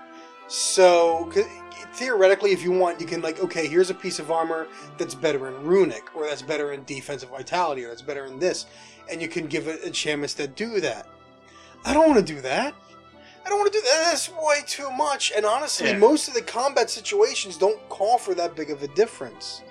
[0.48, 1.32] So,
[1.94, 4.68] theoretically, if you want, you can, like, okay, here's a piece of armor
[4.98, 8.66] that's better in runic, or that's better in defensive vitality, or that's better in this,
[9.10, 11.08] and you can give it enchantments that do that.
[11.84, 12.74] I don't want to do that.
[13.44, 14.08] I don't want to do that.
[14.10, 15.32] That's way too much.
[15.36, 15.98] And honestly, Yeah.
[15.98, 19.62] most of the combat situations don't call for that big of a difference.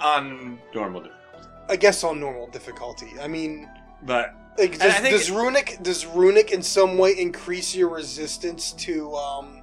[0.00, 1.48] on normal difficulty.
[1.68, 3.12] I guess on normal difficulty.
[3.22, 3.68] I mean,
[4.02, 9.62] But like, does, does runic does runic in some way increase your resistance to um,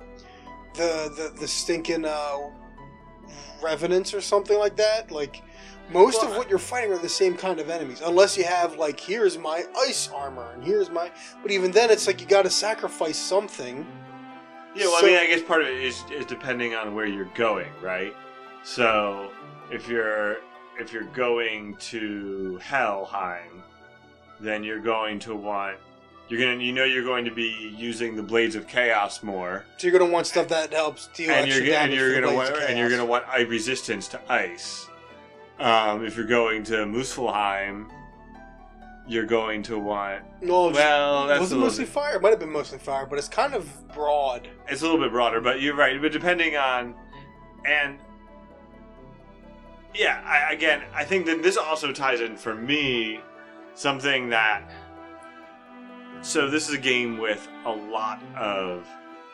[0.75, 2.37] the the the stinking uh,
[3.61, 5.11] revenants or something like that?
[5.11, 5.41] Like
[5.91, 8.99] most of what you're fighting are the same kind of enemies, unless you have like
[8.99, 11.11] here's my ice armor and here's my.
[11.41, 13.85] But even then, it's like you got to sacrifice something.
[14.75, 17.05] Yeah, well, So- I mean, I guess part of it is, is depending on where
[17.05, 18.15] you're going, right?
[18.63, 19.31] So
[19.71, 20.37] if you're
[20.79, 23.61] if you're going to Helheim,
[24.39, 25.77] then you're going to want
[26.29, 29.87] you're gonna you know you're going to be using the blades of chaos more, So
[29.87, 31.91] you're gonna want stuff that helps deal and extra you're, damage.
[31.91, 34.87] and you're gonna want and you're gonna want resistance to ice.
[35.61, 37.87] Um, if you're going to Muspelheim,
[39.07, 42.15] you're going to want No, well, that's was a it little mostly bit- fire?
[42.15, 44.47] It might have been mostly fire, but it's kind of broad.
[44.67, 46.01] it's a little bit broader, but you're right.
[46.01, 46.95] But depending on,
[47.65, 47.99] and
[49.93, 53.19] yeah, I, again, I think that this also ties in for me
[53.75, 54.63] something that.
[56.23, 58.87] So this is a game with a lot of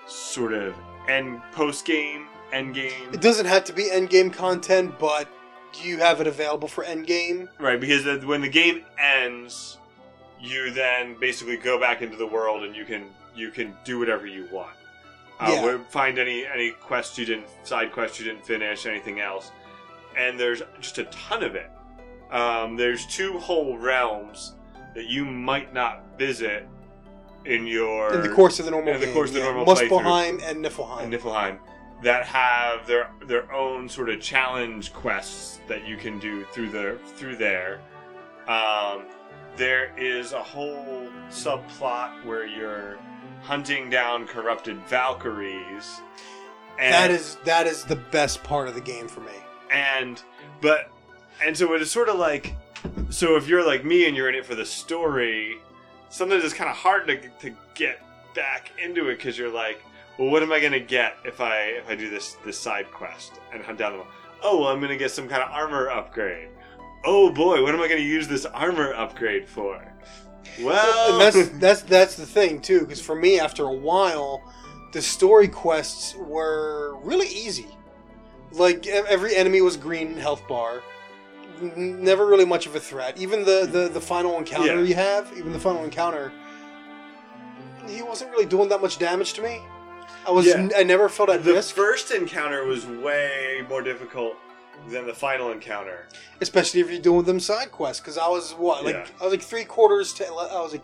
[0.08, 0.74] sort of
[1.08, 5.28] end post game, end game, It doesn't have to be end game content, but
[5.84, 7.48] you have it available for endgame.
[7.60, 7.80] right?
[7.80, 9.78] Because the- when the game ends,
[10.40, 13.04] you then basically go back into the world and you can
[13.36, 14.76] you can do whatever you want.
[15.40, 15.78] Uh, Yeah.
[15.90, 19.52] Find any any quest you didn't side quest you didn't finish, anything else,
[20.16, 21.70] and there's just a ton of it.
[22.32, 24.54] Um, there's two whole realms
[24.96, 26.68] that you might not visit
[27.46, 29.16] in your in the course of the normal in the game.
[29.16, 29.46] course of the yeah.
[29.52, 31.04] normal Muspelheim and Niflheim.
[31.04, 31.58] and Niflheim
[32.04, 37.00] that have their their own sort of challenge quests that you can do through the
[37.16, 37.82] through there.
[38.48, 39.06] Um,
[39.56, 42.98] there is a whole subplot where you're
[43.42, 46.02] hunting down corrupted Valkyries.
[46.80, 49.32] And, that is that is the best part of the game for me.
[49.72, 50.22] and
[50.62, 50.92] but
[51.44, 52.56] and so it is sort of like
[53.10, 55.58] so if you're like me and you're in it for the story
[56.10, 58.00] sometimes it's kind of hard to, to get
[58.36, 59.82] back into it because you're like
[60.20, 62.90] well what am i going to get if i if i do this this side
[62.92, 64.08] quest and hunt down them
[64.44, 66.50] oh well i'm going to get some kind of armor upgrade
[67.06, 69.84] oh boy what am i going to use this armor upgrade for
[70.64, 74.42] well and that's that's that's the thing too, because for me, after a while,
[74.94, 77.68] the story quests were really easy.
[78.54, 80.82] Like every enemy was green health bar.
[81.62, 83.20] N- Never really much of a threat.
[83.20, 84.82] Even the the, the final encounter Yeah.
[84.82, 86.32] you have, even the final encounter,
[87.88, 89.62] he wasn't really doing that much damage to me.
[90.28, 90.68] I was Yeah.
[90.76, 94.34] I never felt at the risk, first encounter was way more difficult
[94.90, 96.08] than the final encounter
[96.40, 98.00] especially if you're doing them side quests.
[98.00, 99.08] Because I was what like Yeah.
[99.20, 100.84] I was like three quarters to I was like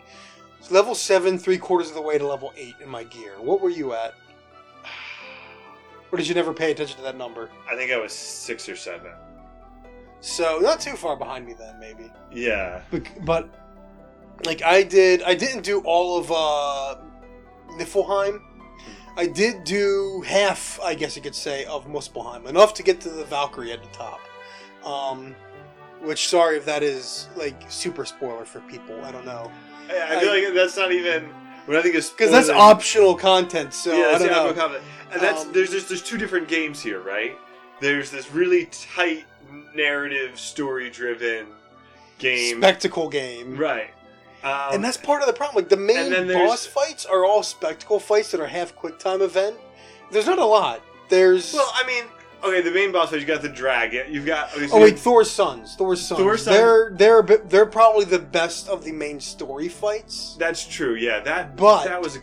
[0.71, 3.33] level seven, three quarters of the way to level eight in my gear.
[3.39, 4.13] What were you at?
[6.11, 7.49] Or did you never pay attention to that number?
[7.71, 9.11] i think i was six or seven
[10.21, 12.11] So not too far behind me then, maybe.
[12.31, 13.49] yeah Bec- But
[14.45, 17.01] like I did, I didn't do all of uh,
[17.79, 18.39] Niflheim.
[19.15, 23.09] I did do half, I guess you could say, of Muspelheim, enough to get to
[23.09, 24.19] the Valkyrie at the top.
[24.85, 25.35] Um,
[26.01, 28.99] which, sorry if that is like super spoiler for people.
[29.05, 29.49] I don't know
[29.89, 31.25] I, I feel like that's not even.
[31.65, 33.73] When I think it's because that's optional content.
[33.73, 34.49] So yeah, I that's don't know.
[34.49, 34.83] optional content.
[35.11, 37.37] And that's Um, there's just there's two different games here, right?
[37.79, 39.25] There's this really tight
[39.75, 41.47] narrative, story driven
[42.17, 43.55] game, Spectacle game.
[43.57, 43.91] right?
[44.43, 45.55] Um, and that's part of the problem.
[45.63, 48.75] Like the main and then there's- boss fights are all spectacle fights that are half
[48.75, 49.55] quick time event.
[50.11, 50.81] There's not a lot.
[51.09, 52.03] There's well, I mean,
[52.43, 54.99] okay, the main boss fight you got the dragon, you've got okay, so oh wait,
[54.99, 55.75] Thor's sons.
[55.75, 56.19] Thor's sons.
[56.19, 56.57] Thor's sons.
[56.57, 60.35] They're they're they're probably the best of the main story fights.
[60.39, 61.19] that's true, yeah.
[61.21, 62.19] That But- that was a,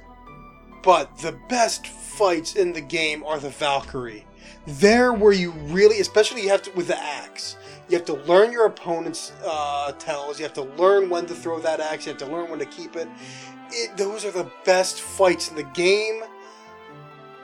[0.82, 4.26] But the best fights in the game are the Valkyrie.
[4.66, 7.56] There where you really, especially you have to with the axe.
[7.90, 10.38] You have to learn your opponent's uh, tells.
[10.38, 12.06] You have to learn when to throw that axe.
[12.06, 13.08] You have to learn when to keep it.
[13.72, 16.22] it those are the best fights in the game.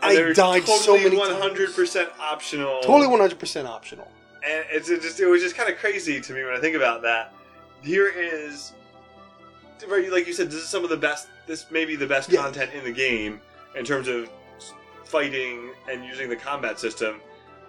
[0.02, 1.42] I died totally so many one times.
[1.42, 2.80] hundred percent optional.
[2.82, 4.08] Totally one hundred percent optional.
[4.46, 6.76] and it's it just it was just kind of crazy to me when I think
[6.76, 7.32] about that.
[7.82, 8.72] Here is,
[9.88, 11.28] like you said, this is some of the best.
[11.46, 12.42] This may be the best Yeah.
[12.42, 13.40] content in the game
[13.76, 14.30] in terms of
[15.04, 17.20] fighting and using the combat system,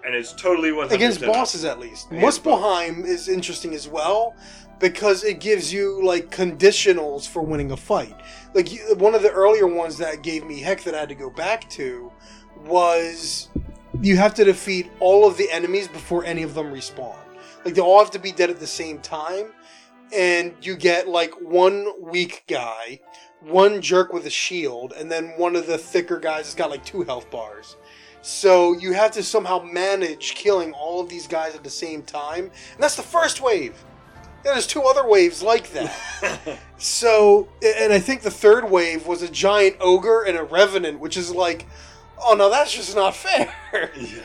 [0.04, 2.10] and it's totally one against bosses at least.
[2.10, 4.34] Against Muspelheim is interesting as well
[4.78, 8.14] because it gives you like conditionals for winning a fight.
[8.54, 11.14] Like you- one of the earlier ones that gave me heck that I had to
[11.14, 12.12] go back to
[12.66, 13.48] was
[14.00, 17.16] you have to defeat all of the enemies before any of them respawn.
[17.64, 19.52] Like they all have to be dead at the same time
[20.14, 23.00] and you get like one weak guy,
[23.40, 26.84] one jerk with a shield, and then one of the thicker guys that's got like
[26.84, 27.76] two health bars.
[28.28, 32.50] So you have to somehow manage killing all of these guys at the same time,
[32.74, 33.82] and that's the first wave.
[34.44, 36.58] Yeah, there's two other waves like that.
[36.76, 41.16] so, and I think the third wave was a giant ogre and a revenant, which
[41.16, 41.66] is like,
[42.22, 43.50] oh no, that's just not fair.
[43.96, 44.20] yeah.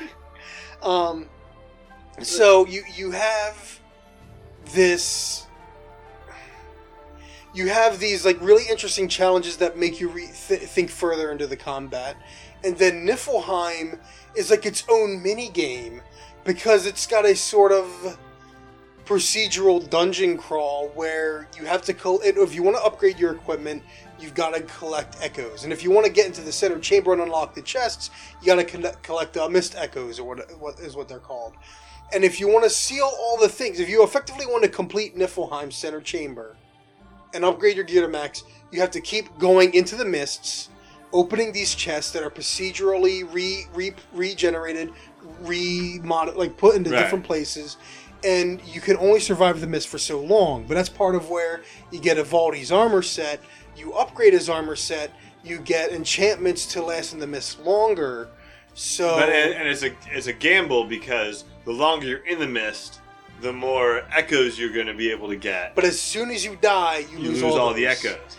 [0.81, 1.29] Um,
[2.21, 3.79] so you you have
[4.73, 5.47] this.
[7.53, 11.47] You have these like really interesting challenges that make you re- th- think further into
[11.47, 12.17] the combat,
[12.63, 13.99] and then Niflheim
[14.35, 16.01] is like its own mini game
[16.43, 18.17] because it's got a sort of
[19.05, 23.83] procedural dungeon crawl where you have to col- if you want to upgrade your equipment
[24.19, 25.65] you've got to collect echoes.
[25.65, 28.09] And if you want to get into the center chamber and unlock the chests
[28.41, 31.53] you got to collect, collect uh, mist echoes or what, what is what they're called.
[32.13, 35.17] And if you want to seal all the things if you effectively want to complete
[35.17, 36.55] niflheim's center chamber
[37.33, 40.69] and upgrade your gear to max you have to keep going into the mists
[41.13, 44.91] opening these chests that are procedurally re, re regenerated
[45.41, 46.99] re like put into Right.
[47.03, 47.77] different places
[48.23, 50.65] and you can only survive the mist for so long.
[50.65, 53.41] But that's part of where you get Ivaldi's armor set,
[53.75, 55.11] you upgrade his armor set,
[55.43, 58.29] you get enchantments to last in the mist longer.
[58.73, 62.47] So But and, and it's a it's a gamble because the longer you're in the
[62.47, 63.01] mist,
[63.41, 65.75] the more echoes you're going to be able to get.
[65.75, 67.75] but as soon as you die, you, you lose, lose, all, those.
[67.75, 68.37] the echoes.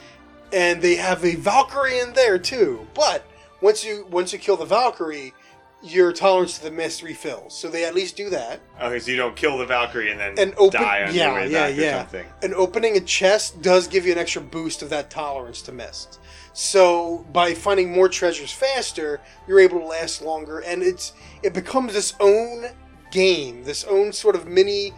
[0.55, 2.87] And they have a Valkyrie in there too.
[2.95, 3.27] But
[3.61, 5.35] once you once you kill the Valkyrie,
[5.83, 7.55] your tolerance to the mist refills.
[7.59, 8.61] So they at least do that.
[8.81, 11.35] Okay, so you don't kill the Valkyrie and then And open- die on yeah, your
[11.35, 12.27] way yeah, back or something.
[12.43, 16.21] and opening a chest does give you an extra boost of that tolerance to mist.
[16.53, 21.13] So by finding more treasures faster, you're able to last longer, and it's
[21.43, 22.67] it becomes its own
[23.11, 24.93] game, this own sort of mini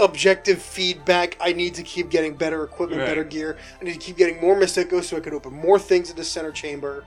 [0.00, 1.36] objective feedback.
[1.40, 3.08] I need to keep getting better equipment, Right.
[3.08, 3.56] better gear.
[3.80, 6.16] I need to keep getting more mist echoes so I can open more things in
[6.16, 7.04] the center chamber,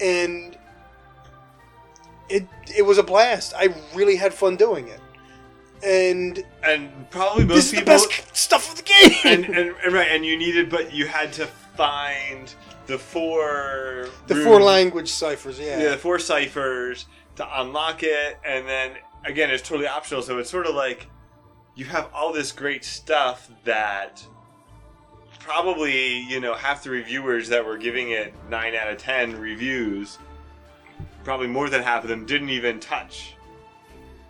[0.00, 0.56] and
[2.28, 3.54] it it was a blast.
[3.56, 5.00] I really had fun doing it,
[5.82, 9.12] and And probably most this is the people best stuff of the game.
[9.24, 12.52] and, and, and right, and you needed, but you had to find
[12.86, 15.80] the four The rune- four language ciphers, yeah.
[15.80, 18.92] yeah, the four ciphers to unlock it, and then
[19.24, 20.22] again, it's totally optional.
[20.22, 21.06] So it's sort of like
[21.78, 24.22] you have all this great stuff that
[25.38, 30.18] probably you know half the reviewers that were giving it nine out of ten reviews,
[31.24, 33.34] probably more than half of them didn't even touch.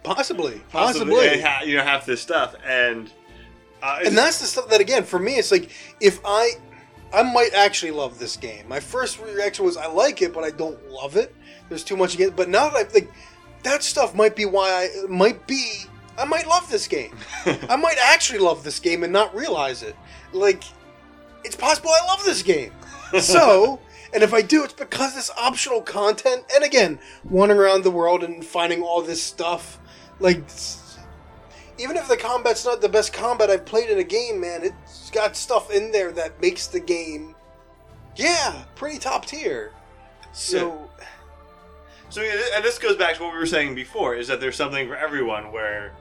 [0.05, 1.41] Possibly, Possibly, possibly.
[1.41, 3.11] ha- you know half this stuff, and
[3.83, 5.71] uh, and that's the stuff that again for me it's like
[6.01, 6.53] if I
[7.13, 8.69] I might actually love this game.
[8.69, 11.35] My first reaction was I like it, but I don't love it.
[11.71, 12.33] There's too much again.
[12.37, 13.11] But now that I think
[13.63, 15.85] that stuff might be why I might be
[16.19, 17.17] I might love this game.
[17.69, 19.97] I might actually love this game and not realize it.
[20.33, 20.65] Like
[21.45, 22.73] it's possible I love this game.
[23.21, 23.81] So,
[24.13, 26.45] and if I do, it's because this optional content.
[26.55, 29.79] And again, wandering around the world and finding all this stuff,
[30.19, 30.43] like
[31.79, 35.11] even if the combat's not the best combat I've played in a game, man, it's
[35.11, 37.35] got stuff in there that makes the game,
[38.17, 39.73] yeah, pretty top tier.
[40.33, 40.91] So,
[42.11, 44.89] So and this goes back to what we were saying before: is that there's something
[44.89, 45.53] for everyone.
[45.53, 45.93] Where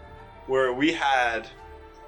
[0.48, 1.48] where we had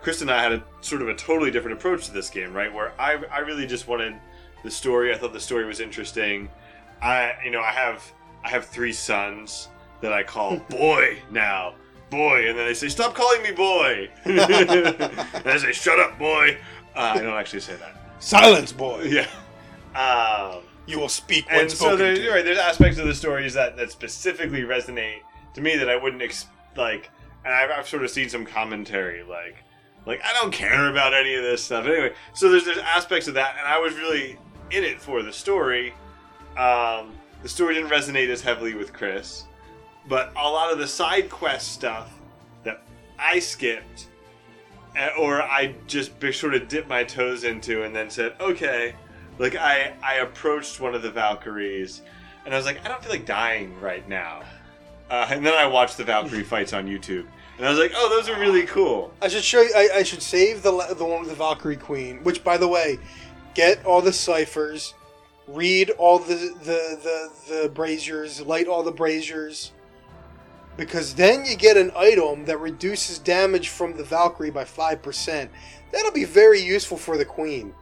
[0.02, 2.74] Chris and I had a sort of a totally different approach to this game, right?
[2.74, 4.16] Where I I really just wanted
[4.64, 5.14] the story.
[5.14, 6.50] I thought the story was interesting.
[7.02, 8.12] I you know I have
[8.44, 9.68] I have three sons
[10.02, 11.76] that I call boy now.
[12.10, 14.40] Boy, and then they say, "Stop calling me boy." and
[15.46, 16.58] I say, "Shut up, boy."
[16.96, 17.96] Uh, I don't actually say that.
[18.20, 19.04] Silence, boy.
[19.04, 19.28] Yeah.
[19.96, 22.30] Um, You will speak when and so there, to.
[22.32, 25.20] right, there's aspects of the stories that, that specifically resonate
[25.54, 27.12] to me that I wouldn't ex- like.
[27.46, 29.58] And I've, I've sort of seen some commentary like,
[30.06, 32.14] like I don't care about any of this stuff anyway.
[32.34, 34.38] So there's there's aspects of that, and I was really
[34.72, 35.94] in it for the story.
[36.58, 39.46] Um, the story didn't resonate as heavily with Chris,
[40.08, 42.14] but a lot of the side quest stuff
[42.64, 42.82] that
[43.18, 44.08] I skipped,
[44.96, 48.94] eh, or I just sort of dipped my toes into, and then said, okay.
[49.38, 52.02] Like I, I approached one of the Valkyries,
[52.44, 54.42] and I was like, I don't feel like dying right now.
[55.10, 57.26] Uh, and then I watched the Valkyrie fights on YouTube,
[57.58, 59.12] and I was like, oh, those are really cool.
[59.22, 59.72] I should show you.
[59.76, 62.24] I, I should save the the one with the Valkyrie Queen.
[62.24, 63.00] Which, by the way,
[63.56, 64.94] get all the ciphers,
[65.48, 69.72] read all the the the, the braziers, light all the braziers,
[70.78, 75.50] because then you get an item that reduces damage from the Valkyrie by five percent.
[75.92, 77.74] That'll be very useful for the Queen.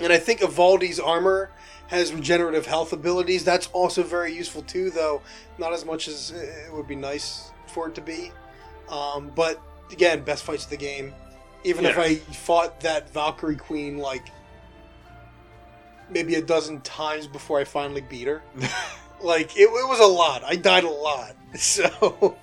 [0.00, 1.50] And I think Ivaldi's armor
[1.90, 3.44] has regenerative health abilities.
[3.44, 5.20] That's also very useful too, though
[5.58, 8.32] not as much as it would be nice for it to be.
[8.88, 9.60] Um, but
[9.92, 11.12] again, best fights of the game.
[11.62, 14.30] Even if I fought that Valkyrie Queen like
[16.08, 18.42] maybe a dozen times before I finally beat her,
[19.22, 20.42] like it, it was a lot.
[20.42, 21.36] I died a lot.
[21.56, 22.38] So,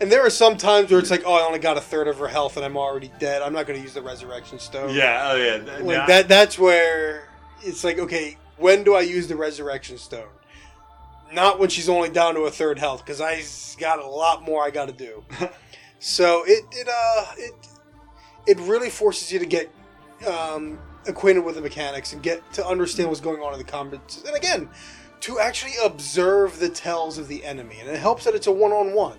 [0.00, 2.18] and there are some times where it's like, oh, I only got a third of
[2.18, 3.42] her health and I'm already dead.
[3.42, 4.92] I'm not going to use the resurrection stone.
[4.92, 6.26] Yeah, oh yeah, like that.
[6.26, 7.28] That's where
[7.62, 10.28] it's like, okay, when do I use the resurrection stone?
[11.32, 13.42] Not when she's only down to a third health, because I
[13.78, 15.24] got a lot more I got to do.
[15.98, 17.54] so it it uh it
[18.46, 19.70] it really forces you to get
[20.26, 24.22] um, acquainted with the mechanics and get to understand what's going on in the combat.
[24.26, 24.68] And again,
[25.20, 29.18] to actually observe the tells of the enemy, and it helps that it's a one-on-one.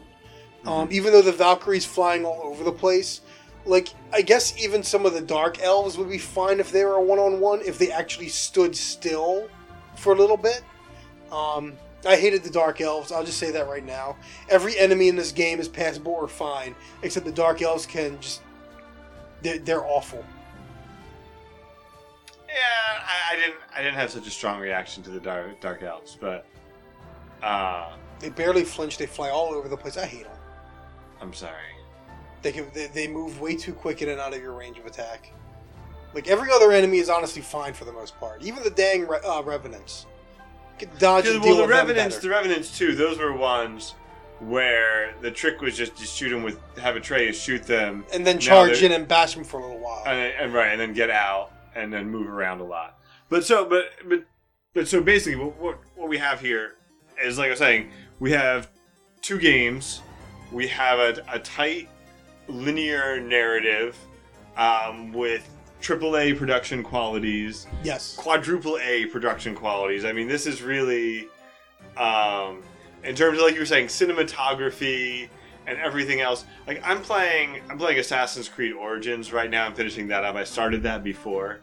[0.66, 3.22] Um, even though the Valkyrie's flying all over the place,
[3.66, 6.96] like I guess even some of the dark elves would be fine if they were
[6.96, 9.48] a one-on-one if they actually stood still
[9.96, 10.64] for a little bit.
[11.32, 11.74] Um,
[12.06, 13.12] I hated the dark elves.
[13.12, 14.18] I'll just say that right now.
[14.50, 18.42] Every enemy in this game is passable or fine, except the dark elves can just
[19.42, 20.24] they're, they're awful.
[22.48, 22.56] yeah.
[23.06, 26.18] I, I didn't, I didn't have such a strong reaction to the dark, dark elves,
[26.20, 26.46] but
[27.44, 28.98] uh, They barely flinch.
[28.98, 29.98] They fly all over the place.
[29.98, 30.38] I hate them.
[31.22, 31.71] I'm sorry.
[32.42, 34.86] They can they, they move way too quick in and out of your range of
[34.86, 35.32] attack.
[36.14, 38.42] Like every other enemy is honestly fine for the most part.
[38.44, 40.06] Even the dang re- uh, revenants
[40.78, 42.28] can dodge and well, deal the with them revenants, better.
[42.28, 42.96] the revenants too.
[42.96, 43.96] Those were ones
[44.40, 48.26] where the trick was just to shoot them with have a Atreus shoot them, and
[48.26, 50.04] then charge in and bash them for a little while.
[50.06, 52.98] and, and right, and then get out and then move around a lot.
[53.30, 54.26] But so, but but
[54.74, 56.76] but so basically, what what, what we have here
[57.24, 58.70] is like I was saying, we have
[59.22, 60.02] two games.
[60.52, 61.88] We have a, a tight
[62.52, 63.98] linear narrative
[64.58, 65.50] um, with
[65.82, 68.16] AAA production qualities yes.
[68.16, 70.06] quadruple A production qualities.
[70.06, 71.28] I mean, this is really,
[71.98, 72.62] um,
[73.04, 75.30] in terms of like you were saying, cinematography
[75.68, 76.46] and everything else.
[76.68, 79.66] Like I'm playing, I'm playing Assassin's Creed Origins right now.
[79.66, 80.36] I'm finishing that up.
[80.36, 81.62] I started that before,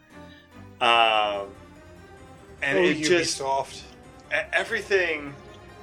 [0.81, 1.47] um,
[2.61, 3.81] and oh, it just Ubisoft.
[4.31, 5.33] e- everything.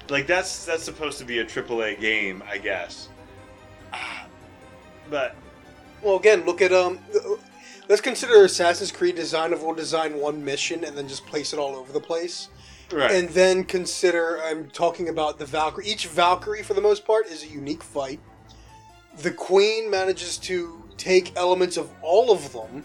[0.09, 3.09] Like that's that's supposed to be a AAA game, I guess.
[5.11, 5.34] But
[6.02, 6.98] Well, again, look at um.
[7.88, 11.59] Let's consider Assassin's Creed design of we'll design one mission and then just place it
[11.61, 12.48] all over the place.
[12.90, 15.86] right, And then consider I'm talking about the Valkyrie.
[15.86, 18.18] Each Valkyrie, for the most part, is a unique fight.
[19.18, 22.82] The Queen manages to take elements of all of them,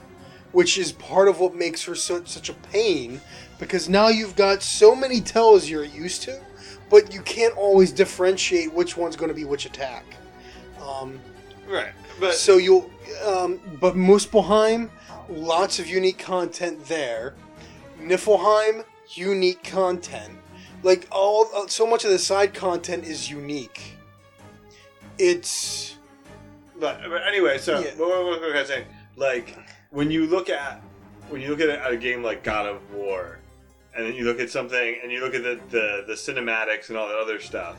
[0.52, 3.20] which is part of what makes her so, such a pain,
[3.58, 6.40] because now you've got so many tells you're used to,
[6.92, 10.06] but you can't always differentiate which one's going to be which attack.
[10.80, 11.20] Um,
[11.72, 11.94] right.
[12.20, 12.90] But so you'll,
[13.26, 14.90] um, but Muspelheim,
[15.30, 17.36] lots of unique content there.
[18.00, 20.34] Niflheim, unique content.
[20.84, 23.96] Like all, uh, so much of the side content is unique.
[25.18, 25.98] It's
[26.80, 27.92] But, but anyway, so Yeah.
[27.96, 28.86] what, what, what was I saying?
[29.16, 29.56] Like
[29.92, 30.82] when you look at
[31.30, 33.40] when you look at a, at a game like God of War,
[33.96, 36.98] and then you look at something and you look at the, the the cinematics and
[36.98, 37.78] all that other stuff,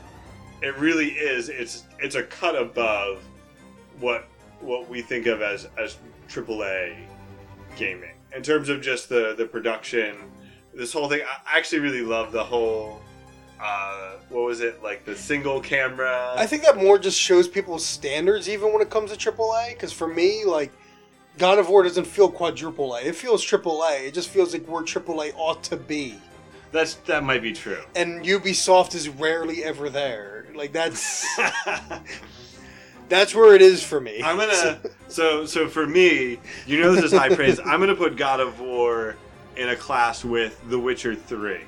[0.61, 3.23] it really is it's it's a cut above
[4.03, 4.27] what
[4.59, 5.97] what we think of as as
[6.27, 6.95] AAA
[7.75, 10.15] gaming in terms of just the the production.
[10.75, 12.99] This whole thing, I actually really love the whole
[13.61, 16.33] uh, what was it like the single camera?
[16.35, 19.73] I think that more just shows people's standards, even when it comes to AAA.
[19.73, 20.71] Because for me, like
[21.37, 23.01] God of War doesn't feel quadruple A.
[23.01, 24.07] It feels triple A.
[24.07, 26.19] It just feels like where AAA ought to be.
[26.71, 27.83] That's that might be true.
[27.95, 30.47] And Ubisoft is rarely ever there.
[30.55, 31.25] Like that's
[33.09, 34.21] that's where it is for me.
[34.23, 37.59] I'm gonna so so for me, you know this is high praise.
[37.59, 39.15] I'm gonna put God of War
[39.55, 41.61] in a class with The Witcher Three,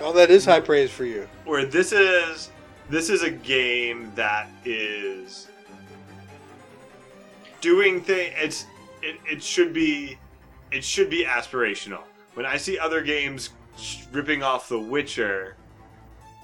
[0.00, 1.28] oh, that is high praise for you.
[1.44, 2.50] where this is
[2.88, 5.48] this is a game that is
[7.60, 8.32] doing thing.
[8.36, 8.66] It's
[9.02, 10.18] it, it should be
[10.72, 12.02] it should be aspirational.
[12.34, 13.50] When I see other games
[14.12, 15.56] ripping off The Witcher,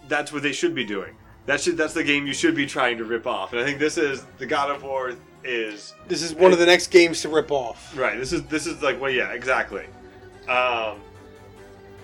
[0.09, 1.15] that's what they should be doing.
[1.47, 3.53] That should that's the game you should be trying to rip off.
[3.53, 5.15] And I think this is the God of War
[5.45, 7.97] is This is one of the next games to rip off.
[7.97, 8.17] Right.
[8.19, 9.87] This is this is like well, yeah, exactly.
[10.49, 10.99] Um,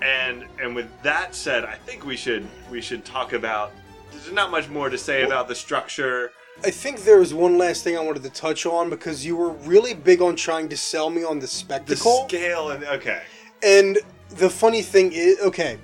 [0.03, 3.73] and and with that said, I think we should we should talk about.
[4.11, 6.33] There's not much more to say about the structure.
[6.65, 9.51] I think there was one last thing I wanted to touch on because you were
[9.51, 12.27] really big on trying to sell me on the The spectacle.
[12.27, 13.23] scale and okay.
[13.63, 13.99] And
[14.31, 15.79] the funny thing is, okay,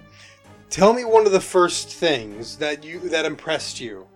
[0.75, 4.07] tell me one of the first things that you that impressed you.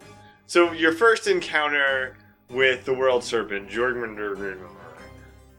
[0.49, 2.17] So your first encounter
[2.51, 4.59] with the world serpent, Jorgen.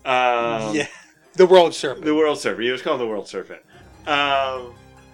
[0.04, 0.88] Um, yeah,
[1.36, 2.06] the world serpent.
[2.06, 2.66] the world serpent.
[2.66, 3.62] You just called the world serpent.
[4.08, 4.74] Um,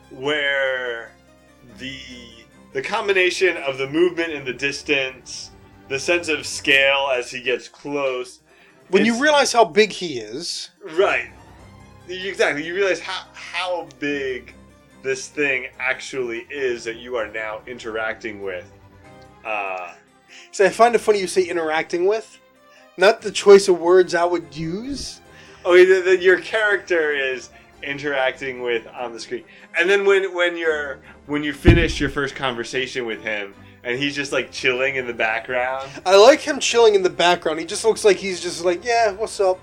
[0.10, 1.12] where
[1.78, 2.00] the
[2.74, 5.52] the combination of the movement in the distance,
[5.88, 8.40] the sense of scale as he gets close.
[8.90, 11.30] when you realize how big he is, Right.
[12.08, 12.66] Exactly.
[12.66, 14.55] You realize how how big
[15.06, 18.70] this thing actually is that you are now interacting with.
[19.46, 19.94] Uh,
[20.52, 22.40] so I find it funny you say interacting with,
[22.98, 25.22] not the choice of words I would use.
[25.64, 27.50] oh, your character is
[27.84, 29.44] interacting with on the screen,
[29.80, 33.54] and then when when you're when you finish your first conversation with him,
[33.84, 35.90] and he's just like chilling in the background.
[36.06, 37.60] I like him chilling in the background.
[37.60, 39.60] He just looks like he's just like, yeah, what's up?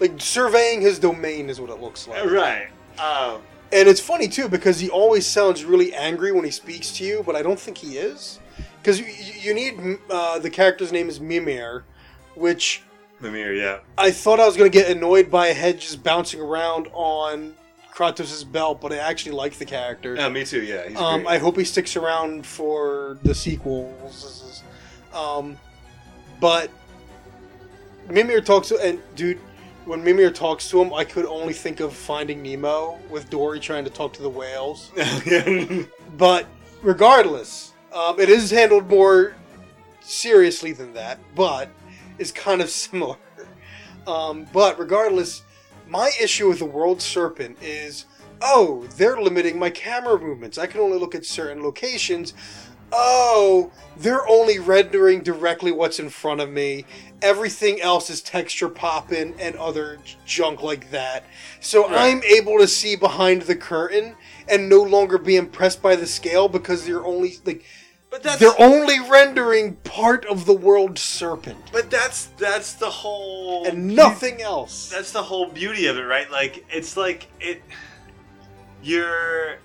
[0.00, 2.24] Like surveying his domain is what it looks like.
[2.24, 2.68] Right.
[2.98, 3.40] Um,
[3.70, 7.22] And it's funny too because he always sounds really angry when he speaks to you,
[7.24, 8.40] but I don't think he is.
[8.80, 9.06] Because you,
[9.40, 11.84] you need uh, the character's name is Mimir,
[12.34, 12.82] which
[13.20, 13.78] Mimir, yeah.
[13.96, 17.54] I thought I was going to get annoyed by a head just bouncing around on
[17.92, 20.16] Kratos's belt, but I actually like the character.
[20.18, 20.62] Oh, me too.
[20.62, 20.88] Yeah.
[20.88, 21.26] He's Um.
[21.26, 24.62] I hope he sticks around for the sequels.
[25.12, 25.58] Um,
[26.40, 26.70] but
[28.08, 29.40] Mimir talks to, and dude,
[29.88, 33.84] when Mimir talks to him, I could only think of Finding Nemo with Dory trying
[33.84, 34.92] to talk to the whales.
[36.16, 36.46] But
[36.82, 39.34] regardless, um, it is handled more
[40.00, 41.70] seriously than that, but
[42.18, 43.16] is kind of similar.
[44.06, 45.42] Um, but regardless,
[45.86, 48.06] my issue with the World Serpent is
[48.40, 50.58] oh, they're limiting my camera movements.
[50.58, 52.34] I can only look at certain locations.
[52.92, 56.84] Oh, they're only rendering directly what's in front of me.
[57.20, 61.24] Everything else is texture popping and other junk like that.
[61.60, 62.12] So Right.
[62.12, 64.14] I'm able to see behind the curtain
[64.48, 67.64] and no longer be impressed by the scale because they're only like
[68.10, 73.66] but that's they're only rendering part of the world serpent but that's that's the whole
[73.66, 74.88] and nothing else.
[74.88, 76.30] that's the whole beauty of it, right?
[76.30, 77.60] Like it's like it
[78.82, 79.58] you're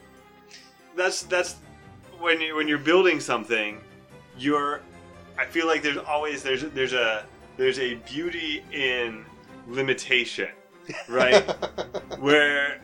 [0.97, 1.55] that's that's
[2.24, 3.80] when you when you're building something,
[4.38, 4.82] you're
[5.38, 7.26] I feel like there's always there's there's a
[7.57, 9.26] there's a beauty in
[9.67, 10.49] limitation,
[11.07, 11.41] right?
[12.19, 12.80] where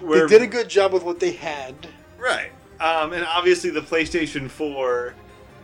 [0.00, 1.74] they did a good job with what they had.
[2.18, 2.52] Right.
[2.80, 5.14] Um, and obviously, the PlayStation 4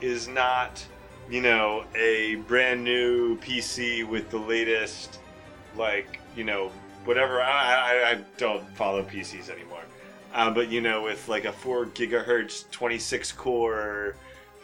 [0.00, 0.84] is not,
[1.28, 5.18] you know, a brand new PC with the latest,
[5.76, 6.70] like, you know,
[7.04, 7.42] whatever.
[7.42, 9.82] I, I, I don't follow PCs anymore.
[10.32, 14.14] Uh, but, you know, with like a 4 gigahertz, 26 core,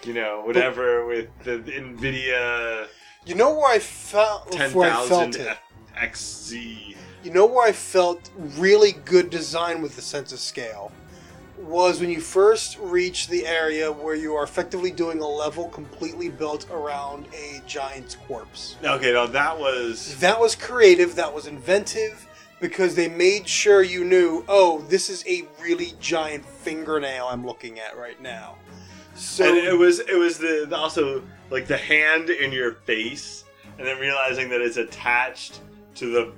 [0.05, 2.87] you know, whatever, with the NVIDIA
[3.25, 5.59] You know where I felt where I felt 10,000 it.
[5.97, 6.97] XZ.
[7.25, 10.93] You know where I felt really good design with the sense of scale
[11.59, 16.29] was when you first reach the area where you are effectively doing a level completely
[16.29, 18.77] built around a giant's corpse.
[18.85, 20.17] Okay, now that was.
[20.19, 22.29] That was creative, that was inventive
[22.61, 27.79] because they made sure you knew, oh, this is a really giant fingernail I'm looking
[27.79, 28.57] at right now.
[29.15, 33.45] So and it was it was the, the also like the hand in your face
[33.79, 35.61] and then realizing that it's attached
[35.95, 36.33] to the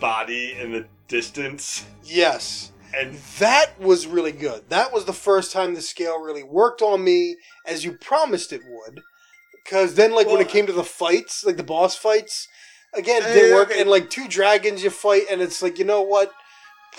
[0.00, 4.68] body in the distance yes, and that was really good.
[4.68, 8.62] That was the first time the scale really worked on me as you promised it
[8.66, 9.02] would.
[9.64, 12.48] Because then, like when it came to the fights, like the boss fights,
[12.94, 13.70] again, it Uh, didn't work.
[13.70, 13.80] okay.
[13.80, 16.32] And like two dragons you fight, and it's like you know what?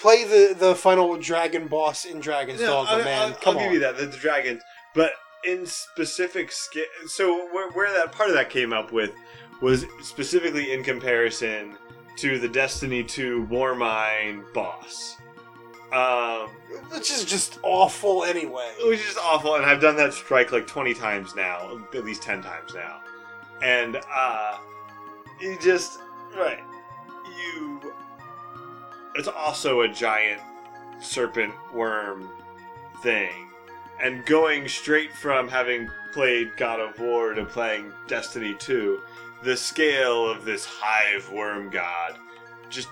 [0.02, 3.22] play the the final dragon boss in Dragon's No, Dogma, I- man.
[3.22, 3.64] I'll, Come I'll on.
[3.66, 4.64] give you that the, the dragons,
[4.96, 5.12] but
[5.46, 6.52] in specific.
[7.06, 9.12] So where, where that part of that came up with
[9.62, 11.78] was specifically in comparison
[12.18, 15.18] to the Destiny 2 Warmind boss.
[15.92, 16.50] Um,
[16.90, 18.72] Which is just awful anyway.
[18.86, 22.42] which is awful, and I've done that strike like 20 times now, at least 10
[22.42, 23.00] times now.
[23.62, 24.58] And, uh,
[25.44, 26.00] you just,
[26.38, 26.64] right,
[27.38, 27.94] you,
[29.16, 30.42] it's also a giant
[31.02, 32.30] serpent worm
[33.02, 33.50] thing.
[34.02, 39.02] And going straight from having played God of War to playing Destiny 2,
[39.44, 42.18] the scale of this hive worm god
[42.70, 42.88] just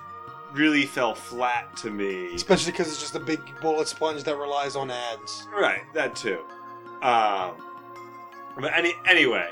[0.54, 2.34] really fell flat to me.
[2.36, 5.48] Especially because it's just a big bullet sponge that relies on ads.
[5.58, 6.40] Right, that too.
[7.02, 7.56] Um,
[8.60, 9.50] but any anyway,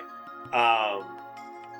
[0.53, 1.05] um,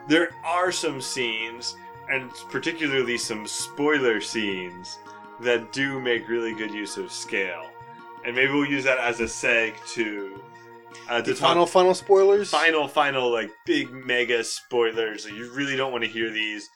[0.10, 1.76] there are some scenes,
[2.12, 4.98] and particularly some spoiler scenes,
[5.40, 7.70] that do make really good use of scale,
[8.26, 10.42] and maybe we'll use that as a seg to
[11.10, 12.50] uh, The talk final, final spoilers.
[12.50, 15.26] final, final, like big mega spoilers.
[15.26, 16.68] You really don't want to hear these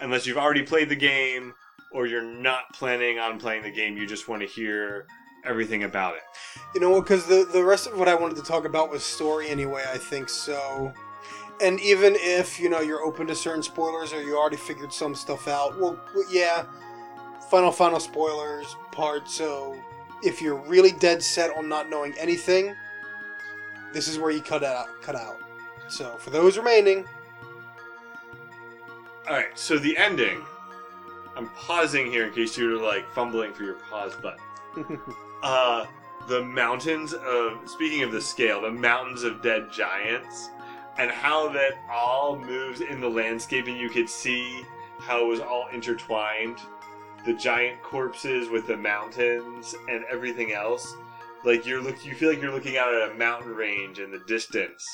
[0.00, 1.54] unless you've already played the game
[1.92, 3.96] or you're not planning on playing the game.
[3.96, 5.06] You just want to hear
[5.44, 6.22] everything about it.
[6.74, 9.48] You know, because the the rest of what I wanted to talk about was story
[9.48, 9.82] anyway.
[9.92, 10.92] I think so.
[11.62, 15.14] And even if you know you're open to certain spoilers or you already figured some
[15.14, 15.98] stuff out, well,
[16.30, 16.64] yeah,
[17.50, 19.28] final final spoilers part.
[19.28, 19.76] So
[20.22, 22.74] if you're really dead set on not knowing anything,
[23.92, 24.88] this is where you cut out.
[25.02, 25.38] Cut out.
[25.88, 27.04] So for those remaining,
[29.28, 30.42] All right, so the ending.
[31.36, 34.98] I'm pausing here in case you were like fumbling for your pause button.
[35.42, 35.86] Uh,
[36.28, 40.50] the mountains of speaking of the scale, the mountains of dead giants,
[40.98, 44.64] and how that all moves in the landscape, and you could see
[44.98, 46.58] how it was all intertwined.
[47.24, 50.94] The giant corpses with the mountains and everything else.
[51.44, 54.20] Like you're look, you feel like you're looking out at a mountain range in the
[54.26, 54.86] distance.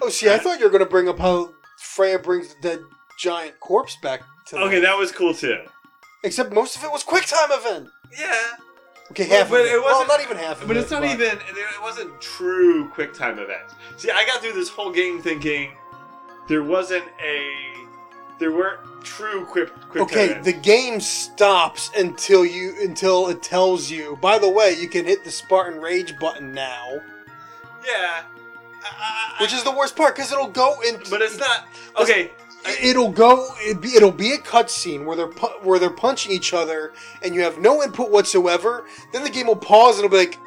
[0.00, 2.80] oh, see, I thought you were gonna bring up how Freya brings the dead
[3.18, 4.56] giant corpse back to.
[4.56, 4.82] Okay, life.
[4.82, 5.58] that was cool too.
[6.22, 7.88] Except most of it was quick time event.
[8.18, 8.56] Yeah,
[9.10, 9.72] Okay, half but of it.
[9.72, 10.80] it well, wasn't- not even half of But it.
[10.80, 11.26] it's not even.
[11.38, 13.74] It wasn't true quick time events.
[13.96, 15.72] See, I got through this whole game thinking
[16.48, 17.54] there wasn't a.
[18.38, 20.46] There weren't true quick quick time Okay, events.
[20.46, 24.16] the game stops until you until it tells you.
[24.22, 26.86] By the way, you can hit the Spartan Rage button now,
[27.86, 28.22] yeah,
[28.82, 31.02] I- I- which is the worst part because it'll go in.
[31.10, 31.66] But it's not
[31.98, 32.30] okay.
[32.82, 33.48] It'll go.
[33.66, 36.92] It'll be, it'll be a cutscene where they're pu- where they're punching each other,
[37.22, 38.86] and you have no input whatsoever.
[39.12, 40.38] Then the game will pause and it'll be like,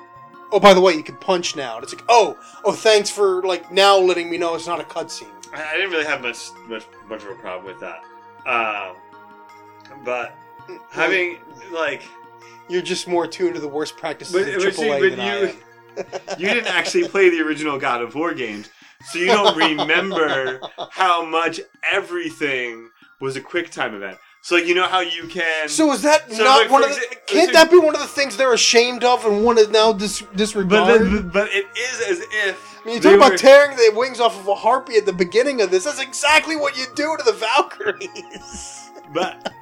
[0.51, 3.41] "Oh, by the way, you can punch now." And it's like, "Oh, oh, thanks for
[3.43, 6.49] like now letting me know it's not a cutscene." I I didn't really have much
[6.67, 8.03] much much of a problem with that.
[8.45, 8.95] Um,
[10.05, 10.35] but
[10.91, 11.37] having
[11.71, 12.03] like
[12.69, 15.55] You're just more tuned to the worst practices But- of AAA but than I am.
[16.39, 18.69] you didn't actually play the original God of War games,
[19.11, 20.59] so you don't remember
[20.91, 21.59] how much
[21.91, 22.89] everything
[23.19, 24.17] was a quick time event.
[24.41, 26.89] So like you know how you can So is that So, not like, one of
[26.89, 26.95] the?
[26.95, 29.93] exa- Can't that be one of the things they're ashamed of and want to now
[29.93, 31.01] dis- but, disregard?
[31.01, 34.19] then, but it is as if I mean, you talk about were- tearing the wings
[34.19, 35.85] off of a harpy at the beginning of this.
[35.85, 38.89] That's exactly what you do to the Valkyries.
[39.13, 39.53] but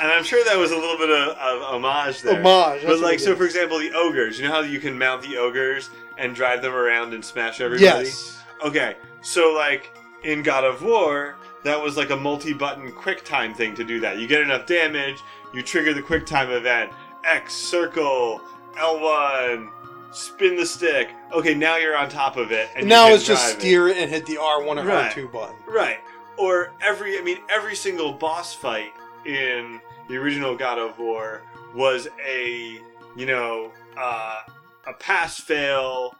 [0.00, 2.40] and I'm sure that was a little bit of, of homage there.
[2.42, 2.84] Homage.
[2.86, 4.38] But like so, for example, the ogres.
[4.38, 8.04] You know how you can mount the ogres and drive them around and smash everybody.
[8.06, 13.54] yes, Okay, so like in God of War, that was like a multi-button quick time
[13.54, 14.18] thing to do that.
[14.18, 15.20] You get enough damage,
[15.52, 16.92] you trigger the quick time event.
[17.24, 18.40] X circle,
[18.74, 19.70] L1,
[20.10, 21.10] spin the stick.
[21.32, 22.68] Okay, now you're on top of it.
[22.76, 25.06] And now it's just steer it and hit the R one or Right.
[25.06, 25.56] R two button.
[25.68, 25.98] Right.
[26.38, 28.92] Or every, I mean, every single boss fight
[29.26, 31.42] in the original God of War
[31.74, 32.80] was a,
[33.16, 34.40] you know, uh,
[34.86, 36.14] a pass fail,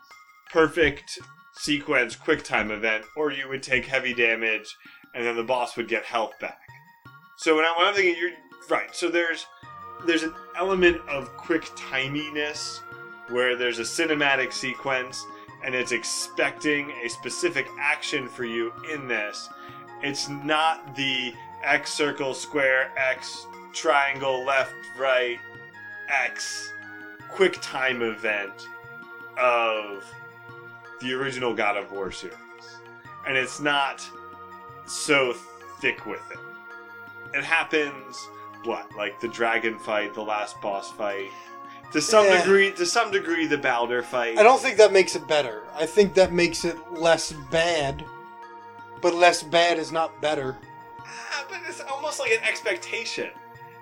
[0.52, 1.18] perfect
[1.60, 4.76] sequence, quick time event, or you would take heavy damage
[5.14, 6.58] and then the boss would get health back.
[7.36, 8.32] So when, I, when I'm thinking, you're
[8.68, 8.94] right.
[8.94, 9.46] So there's
[10.06, 12.80] there's an element of quick timiness
[13.28, 15.24] where there's a cinematic sequence
[15.62, 19.48] and it's expecting a specific action for you in this.
[20.02, 25.38] It's not the X circle, square, X, triangle, left, right,
[26.08, 26.72] X
[27.30, 28.66] quick time event
[29.38, 30.04] of
[31.00, 32.36] the original God of War series.
[33.26, 34.06] And it's not
[34.86, 35.34] so
[35.80, 36.38] thick with it.
[37.36, 38.16] It happens,
[38.64, 41.30] what, like the dragon fight, the last boss fight.
[41.92, 42.40] To some Yeah.
[42.40, 44.38] degree, to some degree, the Baldur fight.
[44.38, 45.62] I don't think that makes it better.
[45.74, 48.04] I think that makes it less bad.
[49.00, 50.56] But less bad is not better.
[51.00, 53.30] Ah, but it's almost like an expectation.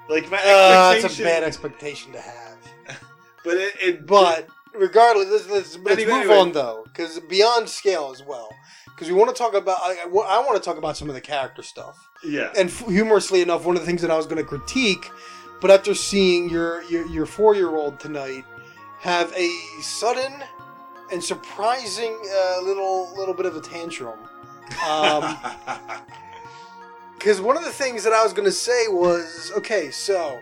[0.09, 2.57] Like my Uh, it's a expectation, bad expectation to have.
[3.45, 6.37] but it, it But regardless, let's, let's, let's Anyway, move anyway.
[6.39, 8.49] on though, because beyond scale as well.
[8.87, 10.07] Because we want to talk about, I, I
[10.41, 11.97] want to talk about some of the character stuff.
[12.25, 15.09] yeah, And f- humorously enough, one of the things that I was going to critique,
[15.61, 18.45] but after seeing your your, your four year old tonight
[19.01, 19.49] have a
[19.81, 20.33] sudden
[21.13, 24.19] and surprising uh, little little bit of a tantrum.
[24.87, 25.37] Um,
[27.15, 30.41] Because one of the things that I was going to say was okay, so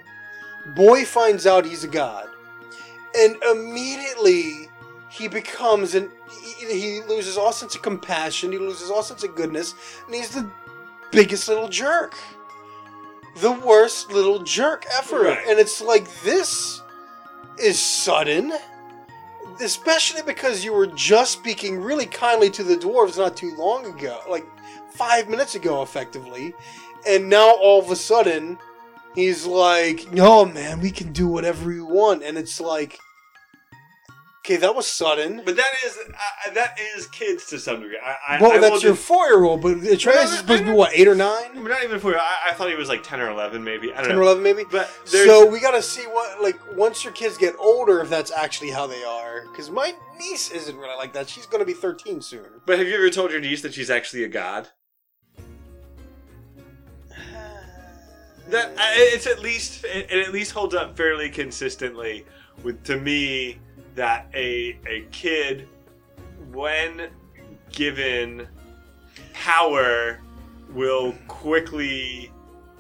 [0.75, 2.29] boy finds out he's a god,
[3.17, 4.69] and immediately
[5.11, 6.11] he becomes and
[6.59, 9.75] he, he loses all sense of compassion, he loses all sense of goodness,
[10.07, 10.51] and he's the
[11.13, 12.15] biggest little jerk,
[13.39, 15.23] the worst little jerk ever.
[15.23, 15.47] Right.
[15.49, 16.83] And it's like this
[17.59, 18.53] is sudden.
[19.59, 24.21] Especially because you were just speaking really kindly to the dwarves not too long ago,
[24.29, 24.45] like
[24.91, 26.53] five minutes ago, effectively,
[27.07, 28.59] and now all of a sudden
[29.15, 32.99] he's like, "No, man, we can do whatever we want," and it's like,
[34.47, 35.43] okay, that was sudden.
[35.45, 37.99] but that is uh, that is kids to some degree.
[38.03, 40.73] I, I, Well, I that's your just- four-year-old, but Atreus No, is supposed to be
[40.73, 43.29] what eight or nine, not even for I, I thought he was like ten or
[43.31, 43.93] eleven, maybe.
[43.93, 44.21] I don't ten know.
[44.21, 44.63] or eleven, maybe.
[44.71, 48.71] But So we gotta see what like once your kids get older, if that's actually
[48.71, 49.43] how they are.
[49.51, 51.29] Because my niece isn't really like that.
[51.29, 52.47] She's gonna be thirteen soon.
[52.67, 54.69] but have you ever told your niece that she's actually a god?
[58.49, 62.25] That it's at least it, it at least holds up fairly consistently
[62.63, 63.59] with to me
[63.97, 65.67] that a a kid
[66.53, 67.09] when
[67.73, 68.47] given
[69.33, 70.21] power
[70.73, 72.31] will quickly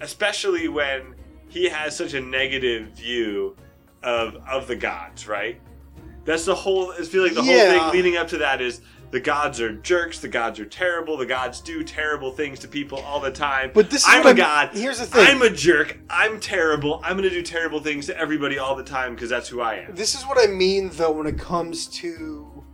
[0.01, 1.15] especially when
[1.49, 3.57] he has such a negative view
[4.03, 5.61] of of the gods right
[6.25, 7.79] that's the whole i feel like the Yeah.
[7.79, 8.81] whole thing leading up to that is
[9.13, 12.99] the gods are jerks the gods are terrible the gods do terrible things to people
[13.01, 15.27] all the time But this is i'm a I'm- god Here's the thing.
[15.27, 19.15] i'm a jerk i'm terrible i'm gonna do terrible things to everybody all the time
[19.15, 22.65] because that's who i am This is what I mean, though, when it comes to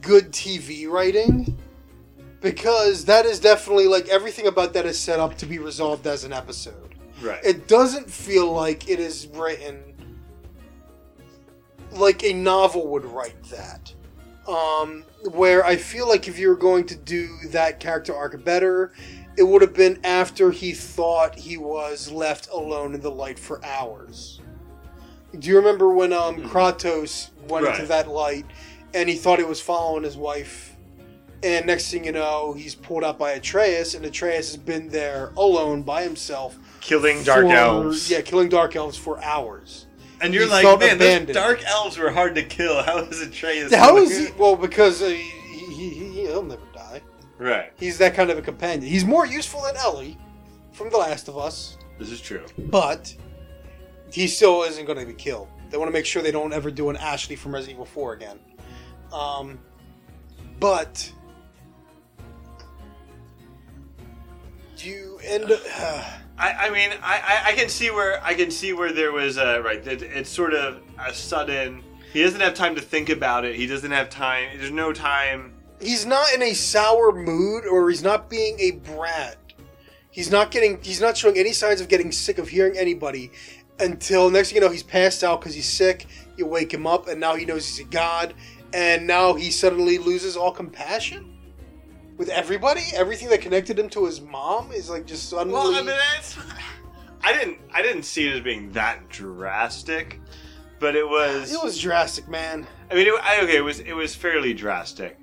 [0.00, 1.58] good TV writing.
[2.40, 6.22] Because that is definitely like everything about that is set up to be resolved as
[6.22, 6.94] an episode.
[7.20, 9.82] right It doesn't feel like it is written
[11.92, 13.92] like a novel would write that.
[14.48, 18.92] Um, where I feel like if you were going to do that character arc better,
[19.36, 23.62] it would have been after he thought he was left alone in the light for
[23.64, 24.40] hours.
[25.38, 26.46] Do you remember when um, Hmm.
[26.46, 28.46] Kratos went into that light
[28.94, 30.74] and he thought he was following his wife?
[31.42, 35.30] And next thing you know, he's pulled out by Atreus, and Atreus has been there
[35.36, 39.86] alone by himself killing dark for- elves Yeah, killing dark elves for hours.
[40.20, 42.82] And you're He like, man, those dark elves were hard to kill.
[42.84, 43.72] How is Atreus?
[43.74, 44.32] How is he?
[44.36, 45.16] Well, because uh, he,
[45.72, 47.02] he, he, he'll never die.
[47.38, 47.72] Right.
[47.78, 48.82] He's that kind of a companion.
[48.82, 50.18] He's more useful than Ellie
[50.72, 52.44] from The Last of Us, This is true.
[52.58, 53.14] but
[54.10, 55.48] he still isn't going to be killed.
[55.70, 58.14] They want to make sure they don't ever do an Ashley from Resident Evil 4
[58.14, 58.38] again.
[59.12, 59.58] Um,
[60.58, 61.12] but
[64.76, 65.52] do you end?
[66.38, 69.60] I, I mean, I, I, can see where I can see where there was a
[69.60, 69.84] right.
[69.84, 71.82] It, it's sort of a sudden.
[72.12, 73.56] He doesn't have time to think about it.
[73.56, 74.48] He doesn't have time.
[74.56, 75.52] There's no time.
[75.80, 79.36] he's not in a sour mood or he's not being a brat.
[80.10, 83.32] He's not getting he's not showing any signs of getting sick of hearing anybody
[83.80, 86.06] until next thing you know he's passed out because he's sick.
[86.36, 88.34] You wake him up and now he knows he's a god
[88.72, 91.37] and now he suddenly loses all compassion
[92.18, 92.82] with everybody.
[92.94, 95.54] Everything that connected him to his mom is like just suddenly.
[95.54, 96.36] Well, I mean, it's,
[97.22, 100.20] I didn't I didn't see it as being that drastic,
[100.78, 101.52] but it was.
[101.52, 102.66] it was drastic, man.
[102.90, 105.16] I mean, it, I, okay, it was it was fairly drastic,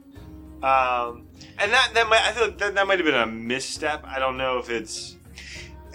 [0.64, 1.28] um,
[1.60, 4.04] and that that might I thought that, that might have been a misstep.
[4.08, 5.16] I don't know if it's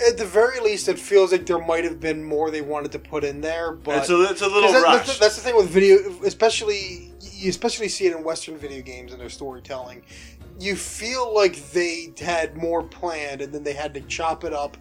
[0.07, 2.99] At the very least, it feels like there might have been more they wanted to
[2.99, 5.07] put in there, but it's a it's a little that- rushed.
[5.07, 8.83] That's, the, that's the thing with video, especially you especially see it in Western video
[8.83, 10.03] games and their storytelling.
[10.61, 14.77] You feel like they had more planned, and then they had to chop it up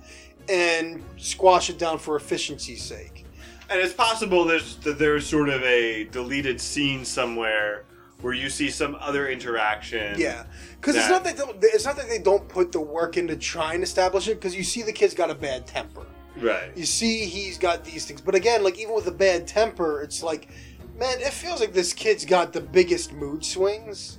[0.49, 3.25] and squash it down for efficiency's sake.
[3.69, 7.85] And it's possible there's that there's sort of a deleted scene somewhere
[8.21, 10.19] where you see some other interaction.
[10.19, 10.43] Yeah,
[10.81, 13.37] because it's not that they don't- it's not that they don't put the work into
[13.37, 14.35] trying to establish it.
[14.35, 16.05] Because you see the kid's got a bad temper.
[16.35, 16.75] Right.
[16.75, 20.21] You see he's got these things, but again, like even with a bad temper, it's
[20.23, 20.49] like,
[20.97, 24.18] man, it feels like this kid's got the biggest mood swings.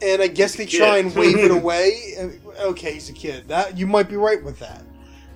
[0.00, 2.14] And I guess they try and wave it away.
[2.20, 2.28] Uh,
[2.60, 3.46] Okay, he's a kid.
[3.48, 4.82] That you might be right with that.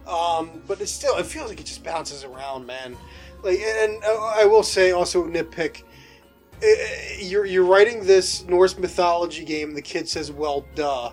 [0.08, 2.96] Um, but it's still, it feels like it just bounces around, man.
[3.44, 5.82] Like, and uh, I will say also nitpick.
[6.62, 6.66] uh,
[7.20, 9.72] You're you're writing this Norse mythology game.
[9.74, 11.12] The kid says, "Well, duh."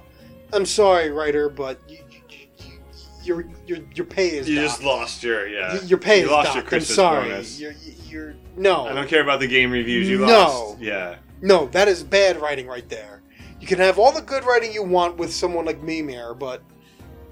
[0.51, 2.21] I'm sorry, writer, but you, you,
[2.57, 2.79] you,
[3.23, 4.67] your your your pay is You docked.
[4.67, 5.79] just lost your yeah.
[5.83, 6.71] Your pay you is lost docked.
[6.71, 7.29] your I'm sorry.
[7.29, 7.59] bonus.
[7.59, 7.73] You're,
[8.07, 10.09] you're no I don't care about the game reviews.
[10.09, 10.25] You No.
[10.25, 10.79] lost.
[10.79, 11.17] Yeah.
[11.41, 11.67] no.
[11.67, 13.18] That is bad writing right there.
[13.59, 16.61] You can have all the good writing you want with someone like Mimir, but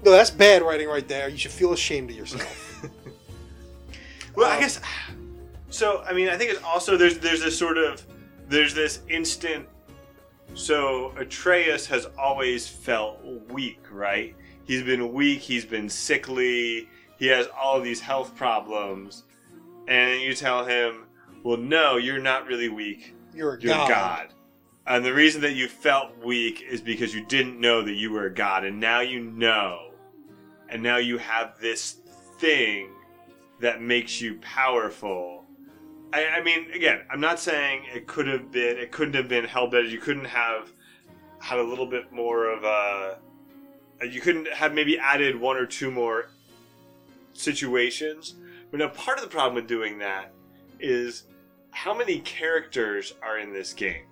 [0.04, 1.28] no, that's bad writing right there.
[1.28, 2.64] You should feel ashamed of yourself.
[4.34, 4.80] Well, I Um, guess.
[5.70, 8.06] So I mean, I think it's also there's there's this sort of
[8.48, 9.66] there's this instant.
[10.54, 13.18] So Atreus has always felt
[13.50, 14.36] weak, right?
[14.64, 15.40] He's been weak.
[15.40, 16.88] He's been sickly.
[17.18, 19.24] He has all of these health problems,
[19.88, 21.06] and you tell him,
[21.42, 23.16] "Well, no, you're not really weak.
[23.34, 23.88] You're a You're god.
[23.88, 24.34] God."
[24.88, 28.24] And the reason that you felt weak is because you didn't know that you were
[28.24, 29.90] a god, and now you know,
[30.70, 31.98] and now you have this
[32.38, 32.88] thing
[33.60, 35.44] that makes you powerful.
[36.14, 39.44] I, I mean, again, I'm not saying it could have been, it couldn't have been
[39.44, 39.90] Hellbent.
[39.90, 40.72] You couldn't have
[41.38, 43.18] had a little bit more of a,
[44.00, 46.30] uh, you couldn't have maybe added one or two more
[47.34, 48.36] situations.
[48.70, 50.32] But now, part of the problem with doing that
[50.80, 51.24] is
[51.72, 54.07] how many characters are in this game.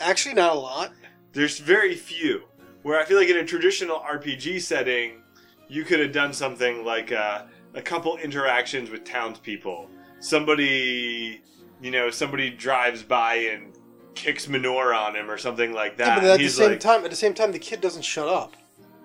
[0.00, 0.92] Actually, not a lot.
[1.32, 2.42] There's very few.
[2.82, 5.22] Where I feel like in a traditional RPG setting,
[5.68, 7.42] you could have done something like uh,
[7.74, 9.90] a couple interactions with townspeople.
[10.20, 11.42] Somebody,
[11.82, 13.74] you know, somebody drives by and
[14.14, 16.06] kicks manure on him or something like that.
[16.06, 18.02] Yeah, but and at the same like, time, at the same time, the kid doesn't
[18.02, 18.56] shut up.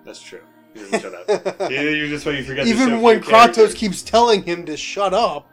[0.04, 0.40] That's true.
[0.72, 1.60] He doesn't shut up.
[1.70, 2.66] You- You're just you forget.
[2.66, 3.74] Even when Kratos characters.
[3.74, 5.48] keeps telling him to shut up,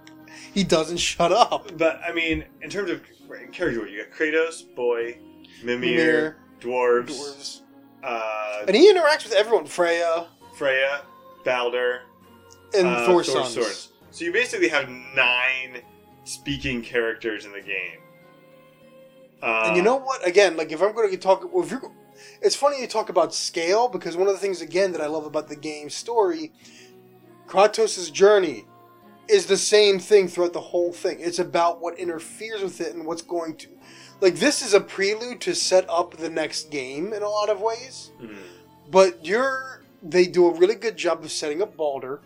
[0.53, 1.77] he doesn't shut up.
[1.77, 3.01] But I mean, in terms of
[3.51, 5.17] character, you got Kratos, boy,
[5.63, 7.61] Mimir, Mimir, dwarves, Dwarves.
[8.03, 9.65] Uh, And he interacts with everyone.
[9.65, 11.01] Freya Freya,
[11.45, 12.01] Baldur,
[12.75, 13.53] and uh, Thor's Thor's sons.
[13.53, 13.87] swords.
[14.11, 15.81] So you basically have nine
[16.25, 17.99] speaking characters in the game.
[19.41, 20.25] Uh, And you know what?
[20.27, 21.91] Again, like if I'm going to talk, well, if you're,
[22.41, 25.25] it's funny you talk about scale because one of the things again that I love
[25.25, 26.51] about the game's story,
[27.47, 28.65] Kratos' journey,
[29.27, 31.17] is the same thing throughout the whole thing.
[31.19, 33.67] It's about what interferes with it and what's going to,
[34.21, 37.59] like this is a prelude to set up the next game in a lot of
[37.61, 38.11] ways.
[38.21, 38.37] Mhm.
[38.89, 42.21] But you're they do a really good job of setting up Baldur.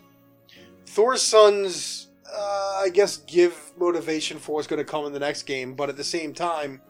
[0.86, 5.42] Thor's sons, uh, I guess, give motivation for what's going to come in the next
[5.42, 6.80] game, but at the same time,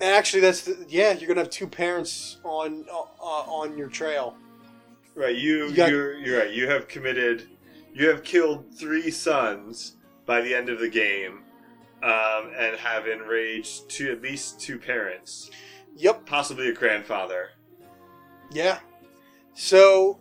[0.00, 2.94] actually, that's the, yeah, you're going to have two parents on uh,
[3.24, 4.36] on your trail.
[5.14, 6.50] right, you, You got- you're, you're right.
[6.52, 7.48] You have committed.
[7.94, 9.96] You have killed three sons
[10.26, 11.42] by the end of the game,
[12.02, 15.50] um, and have enraged two at least two parents,
[15.96, 17.50] Yep, possibly a grandfather.
[18.50, 18.80] yeah.
[19.54, 20.18] So,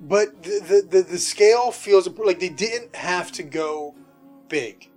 [0.00, 3.94] but the the the, the scale feels like they didn't have to go
[4.48, 4.90] big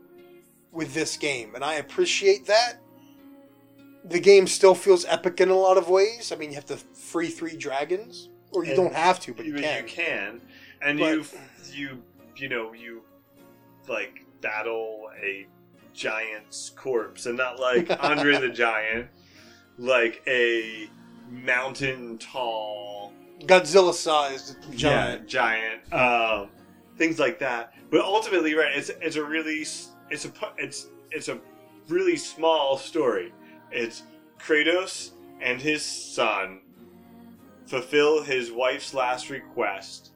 [0.72, 2.76] with this game, and I appreciate that.
[4.04, 6.32] The game still feels epic in a lot of ways.
[6.32, 9.45] I mean, you have to free three dragons, or you And don't have to, but
[9.45, 9.84] you you, can.
[9.84, 10.41] you can,
[10.82, 11.26] and you
[11.74, 12.04] you
[12.36, 13.02] you know you
[13.88, 15.48] like battle a
[15.98, 19.08] giant's corpse, and not like Andre the Giant,
[19.78, 20.89] like a
[21.30, 25.22] mountain tall Godzilla-sized giant.
[25.22, 26.50] yeah, giant, um,
[26.98, 27.74] things like that.
[27.91, 28.76] But ultimately, right?
[28.76, 29.62] It's it's a really
[30.10, 31.39] it's a it's it's a
[31.88, 33.34] really small story.
[33.72, 34.04] It's
[34.39, 36.62] Kratos and his son
[37.66, 40.12] fulfill his wife's last request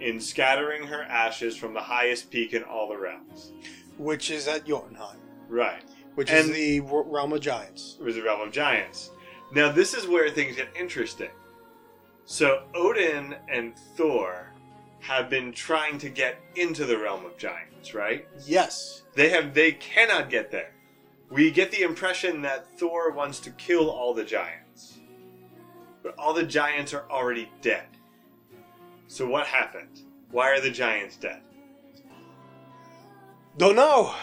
[0.00, 3.52] in scattering her ashes from the highest peak in all the realms.
[3.98, 5.18] which is at Jotunheim,
[5.50, 5.82] Right.
[6.14, 7.96] which is And- the realm of giants.
[8.00, 9.10] It was the realm of giants.
[9.52, 11.30] Now, this is where things get interesting.
[12.24, 14.52] So, Odin and Thor
[15.00, 18.28] have been trying to get into the realm of giants, right?
[18.46, 19.02] Yes.
[19.14, 20.72] They have they cannot get there.
[21.30, 24.98] We get the impression that Thor wants to kill all the giants.
[26.02, 27.86] But all the giants are already dead.
[29.08, 30.02] So what happened?
[30.30, 31.42] Why are the giants dead?
[33.56, 34.14] Don't know.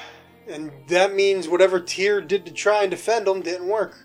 [0.50, 3.98] And that means whatever Tyr did to try and defend them didn't work.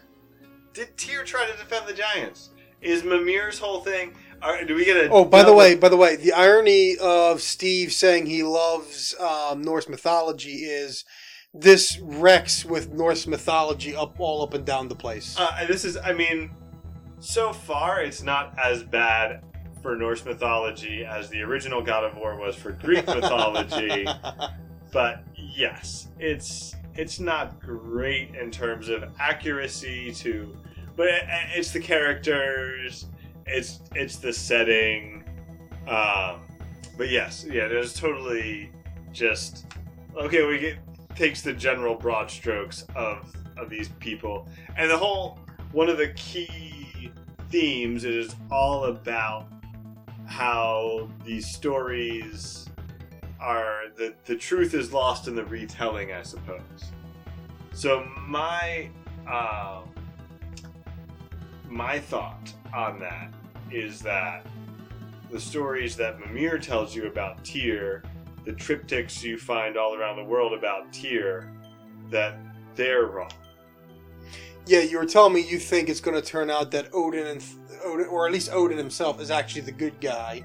[0.74, 2.50] Did Tyr try to defend the giants?
[2.80, 4.14] Is Mimir's whole thing?
[4.42, 5.08] Are, do we get a?
[5.08, 9.62] Oh, by the way, by the way, the irony of Steve saying he loves um,
[9.62, 11.04] Norse mythology is
[11.54, 15.36] this wrecks with Norse mythology up all up and down the place.
[15.38, 16.50] Uh, this is, I mean,
[17.20, 19.44] so far it's not as bad
[19.80, 24.06] for Norse mythology as the original God of War was for Greek mythology.
[24.92, 25.22] but
[25.54, 30.54] yes, it's it's not great in terms of accuracy to,
[30.96, 31.24] but it,
[31.54, 33.06] it's the characters,
[33.46, 35.24] it's it's the setting.
[35.88, 36.40] Um,
[36.96, 38.70] but yes, yeah, there's totally
[39.12, 39.66] just
[40.16, 40.46] okay.
[40.46, 40.78] We get
[41.14, 45.38] takes the general broad strokes of of these people, and the whole
[45.72, 47.10] one of the key
[47.50, 49.46] themes is all about
[50.26, 52.68] how these stories
[53.42, 56.60] are the the truth is lost in the retelling, I suppose.
[57.74, 58.88] So my
[59.26, 59.90] um,
[61.68, 63.32] my thought on that
[63.70, 64.46] is that
[65.30, 68.02] the stories that Mimir tells you about Tyr,
[68.44, 71.50] the triptychs you find all around the world about Tyr,
[72.10, 72.38] that
[72.74, 73.30] they're wrong.
[74.66, 77.44] Yeah, you were telling me you think it's going to turn out that Odin and
[77.84, 80.44] Odin, or at least Odin himself, is actually the good guy.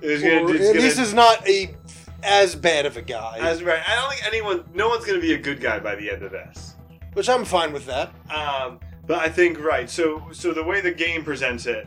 [0.00, 1.74] It's gonna, it's at gonna- least is not a
[2.22, 3.80] as bad of a guy, as right.
[3.86, 6.22] I don't think anyone, no one's going to be a good guy by the end
[6.24, 6.74] of this.
[7.14, 8.12] which I'm fine with that.
[8.30, 9.88] Um, but I think right.
[9.88, 11.86] So so the way the game presents it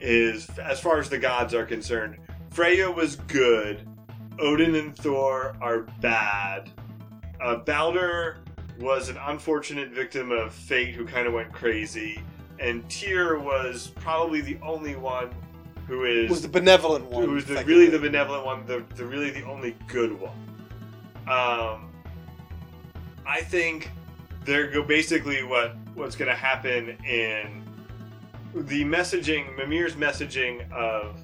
[0.00, 2.16] is, as far as the gods are concerned,
[2.50, 3.88] Freya was good.
[4.38, 6.70] Odin and Thor are bad.
[7.40, 8.38] Uh, Baldur
[8.80, 12.22] was an unfortunate victim of fate who kind of went crazy,
[12.58, 15.30] and Tyr was probably the only one
[15.86, 17.24] who is Was the benevolent one?
[17.24, 20.32] who's the, really the benevolent one, the, the really the only good one.
[21.28, 21.90] Um,
[23.26, 23.90] I think
[24.44, 27.62] they're go basically what what's going to happen in
[28.54, 31.16] the messaging, Mimir's messaging of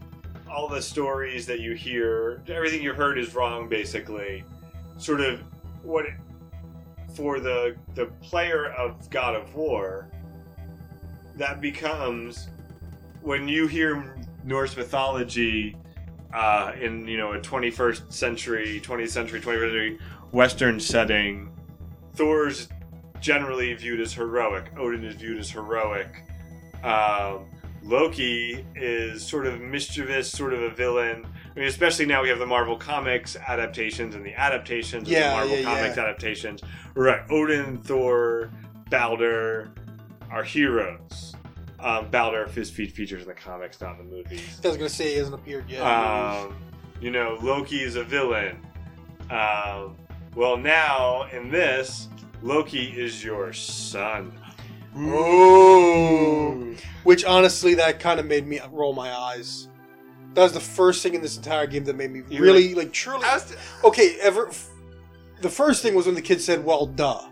[0.51, 3.69] all the stories that you hear, everything you heard is wrong.
[3.69, 4.45] Basically,
[4.97, 5.41] sort of
[5.83, 6.15] what it,
[7.15, 10.09] for the the player of God of War,
[11.37, 12.49] that becomes
[13.21, 14.17] when you hear
[14.49, 15.77] Norse mythology
[16.33, 19.99] uh, in you know a 21st century, 20th century, 21st century
[20.33, 21.53] Western setting,
[22.15, 22.69] Thor's
[23.21, 24.73] generally viewed as heroic.
[24.79, 26.25] Odin is viewed as heroic.
[26.83, 27.47] Um,
[27.83, 31.27] Loki is sort of mischievous, sort of a villain.
[31.55, 35.31] I mean, especially now we have the Marvel Comics adaptations and the adaptations of Yeah,
[35.31, 36.03] the Marvel yeah, Comics yeah.
[36.05, 36.63] adaptations.
[36.95, 38.51] Right, Odin, Thor,
[38.91, 39.71] Baldur
[40.31, 41.35] are heroes.
[41.81, 44.61] Um, Baldur his feet features in the comics, not in the movies.
[44.65, 45.81] I was going to say he hasn't appeared yet.
[45.83, 46.57] Um,
[47.01, 48.61] you know, Loki is a villain.
[49.31, 49.97] Um,
[50.35, 52.09] well, now in this,
[52.43, 54.33] Loki is your son.
[54.97, 56.77] Ooh.
[57.05, 59.69] Which honestly, that kind of made me roll my eyes.
[60.35, 62.93] That was the first thing in this entire game that made me You really, like,
[62.93, 63.25] truly.
[63.85, 64.51] Okay, ever.
[65.41, 67.29] The first thing was when the kid said, "Well, duh,"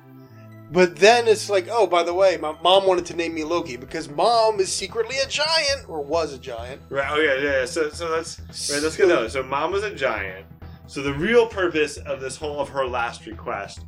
[0.73, 3.77] but then it's like, "Oh, by the way, my mom wanted to name me Loki
[3.77, 7.09] because mom is secretly a giant or was a giant." Right.
[7.11, 7.61] Oh yeah, yeah.
[7.61, 7.65] yeah.
[7.65, 8.41] So, so let's
[8.71, 8.83] right.
[8.83, 9.31] Let's get that.
[9.31, 10.47] So, mom was a giant.
[10.89, 13.81] So the real purpose of this whole of her last request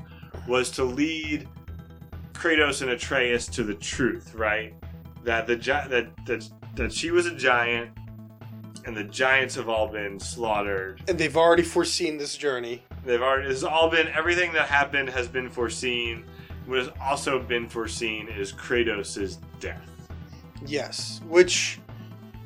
[0.49, 1.49] was to lead
[2.33, 4.75] Kratos and Atreus to the truth, right?
[5.25, 7.91] That the gi- that that that she was a giant,
[8.85, 11.03] and the giants have all been slaughtered.
[11.09, 12.83] And they've already foreseen this journey.
[13.05, 13.49] They've already.
[13.49, 16.25] This has all been everything that happened has been foreseen.
[16.69, 19.81] What has also been foreseen is Kratos' death.
[20.67, 21.81] Yes, which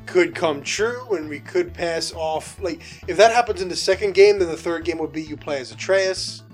[0.06, 2.60] could come true, and we could pass off.
[2.62, 5.36] Like, if that happens in the second game, then the third game would be you
[5.36, 6.44] play as Atreus,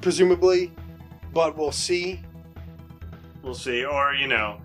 [0.00, 0.72] presumably.
[1.34, 2.22] But we'll see.
[3.42, 3.84] We'll see.
[3.84, 4.60] Or you know,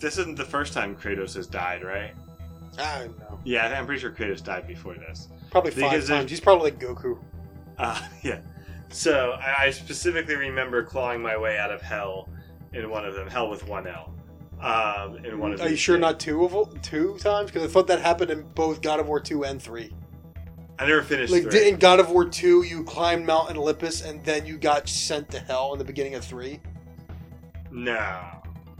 [0.00, 2.14] this isn't the first time Kratos has died, right?
[2.78, 3.38] I don't know.
[3.44, 5.28] Yeah, I'm pretty sure Kratos died before this.
[5.50, 6.24] Probably five Because times.
[6.24, 7.18] if- He's probably like Goku.
[7.78, 8.40] Uh, yeah.
[8.88, 12.28] So I I specifically remember clawing my way out of hell
[12.72, 14.12] in one of them, hell with one L.
[14.60, 16.02] Um, in one of Are you sure games.
[16.02, 17.50] not two of two times?
[17.50, 19.94] Because I thought that happened in both God of War two and three.
[20.78, 21.32] I never finished.
[21.32, 21.68] Like three.
[21.68, 25.40] in God of War two, you climbed Mount Olympus and then you got sent to
[25.40, 26.60] hell in the beginning of three.
[27.70, 28.20] No.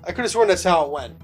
[0.05, 1.17] I could have sworn that's how it went.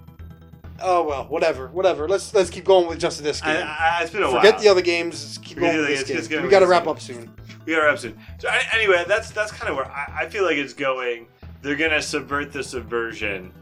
[0.83, 2.09] Oh well, whatever, whatever.
[2.09, 3.65] Let's let's keep going with just this game.
[3.67, 4.63] I, it's been a Forget while.
[4.63, 5.23] the other games.
[5.25, 6.43] Let's keep Forget going with this other- game.
[6.43, 7.33] we got to wrap up soon.
[7.65, 8.19] We got our episode.
[8.39, 11.27] So I, anyway, that's that's kind of where I, I feel like it's going.
[11.63, 13.53] They're gonna subvert the subversion,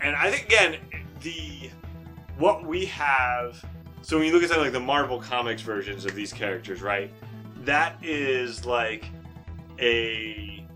[0.00, 0.76] and I think again
[1.22, 1.70] the
[2.38, 3.64] what we have.
[4.02, 7.10] So when you look at something like the Marvel Comics versions of these characters, right?
[7.64, 9.04] That is like
[9.80, 10.66] a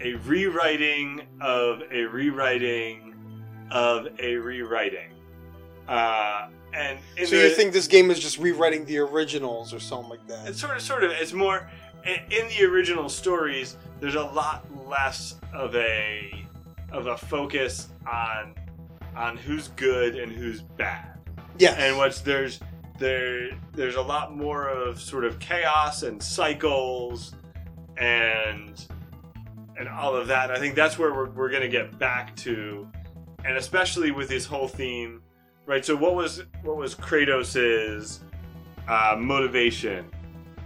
[0.00, 3.07] a rewriting of a rewriting
[3.70, 5.10] of a rewriting.
[5.86, 9.80] Uh, and in So the, you think this game is just rewriting the originals or
[9.80, 10.48] something like that?
[10.48, 11.10] it's sort of, sort of.
[11.12, 11.70] It's more
[12.04, 13.76] in, in the original stories.
[14.00, 16.44] There's a lot less of a
[16.92, 18.54] of a focus on
[19.16, 21.18] on who's good and who's bad,
[21.58, 21.72] Yeah.
[21.72, 22.60] and what's there's
[22.98, 27.34] there there's a lot more of sort of chaos and cycles
[27.96, 28.86] and
[29.78, 30.50] and all of that.
[30.50, 32.88] I think that's where we're, we're gonna get back to,
[33.44, 35.22] and especially with his whole theme,
[35.66, 35.84] right?
[35.84, 38.20] So what was what was Kratos's
[38.88, 40.06] uh, motivation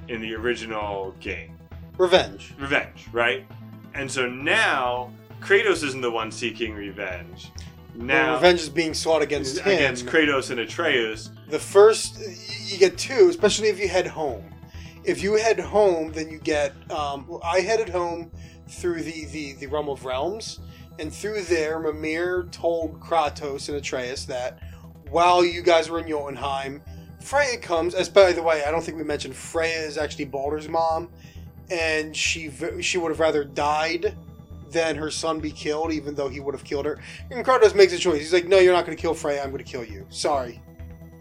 [0.09, 1.57] in the original game?
[1.99, 2.55] Revenge.
[2.59, 3.47] Revenge, right?
[3.95, 7.51] And so now Kratos isn't the one seeking revenge.
[7.95, 9.75] now revenge is being sought against him.
[9.75, 11.31] against Kratos and Atreus.
[11.49, 12.19] the first
[12.71, 14.45] you get two, especially if you head home.
[15.05, 16.73] If you head home, then you get.
[16.91, 18.31] Um, I headed home
[18.69, 20.61] through the, the the realm of realms,
[21.03, 24.61] and through there, Mimir told Kratos and Atreus that
[25.11, 26.81] while you guys were in Jotunheim,
[27.21, 27.97] Freya comes.
[27.97, 31.11] As by the way, I don't think we mentioned Freya is actually Baldur's mom,
[31.73, 34.17] and she she would have rather died
[34.71, 37.01] than her son be killed, even though he would have killed her.
[37.33, 38.21] And Kratos makes a choice.
[38.21, 39.43] He's like, "No, you're not going to kill Freya.
[39.43, 40.07] I'm going to kill you.
[40.09, 40.63] Sorry."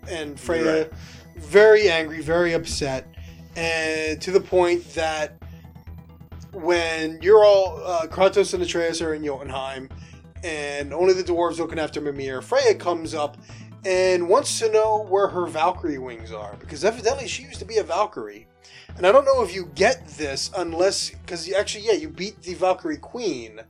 [0.07, 0.93] And Freya, Right.
[1.37, 3.07] very angry, very upset,
[3.55, 5.40] and to the point that
[6.53, 9.89] when you're all uh, Kratos and Atreus are in Jotunheim,
[10.43, 13.37] and only the dwarves looking after Mimir, Freya comes up
[13.85, 17.77] and wants to know where her Valkyrie wings are because evidently she used to be
[17.77, 18.47] a Valkyrie.
[18.97, 22.53] And I don't know if you get this unless because actually, yeah, you beat the
[22.53, 23.61] Valkyrie Queen,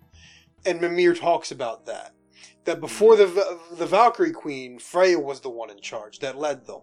[0.65, 2.13] and Mimir talks about that.
[2.65, 6.82] That before the the Valkyrie Queen, Freya was the one in charge that led them,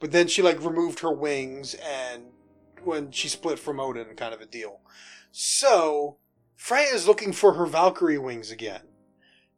[0.00, 2.24] but then she like removed her wings and
[2.84, 4.80] when she split from Odin, kind of a deal.
[5.40, 6.16] So
[6.56, 8.80] Freya is looking for her Valkyrie wings again,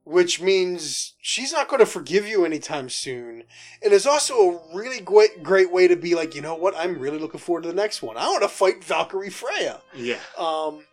[0.05, 3.45] which means she's not going to forgive you anytime soon.
[3.83, 6.75] And it's also a really great, great way to be like, you know what?
[6.77, 8.19] I'm really looking forward to the next one.
[8.19, 9.81] I want to fight Valkyrie Freya.
[9.95, 10.19] Yeah.
[10.37, 10.85] Um,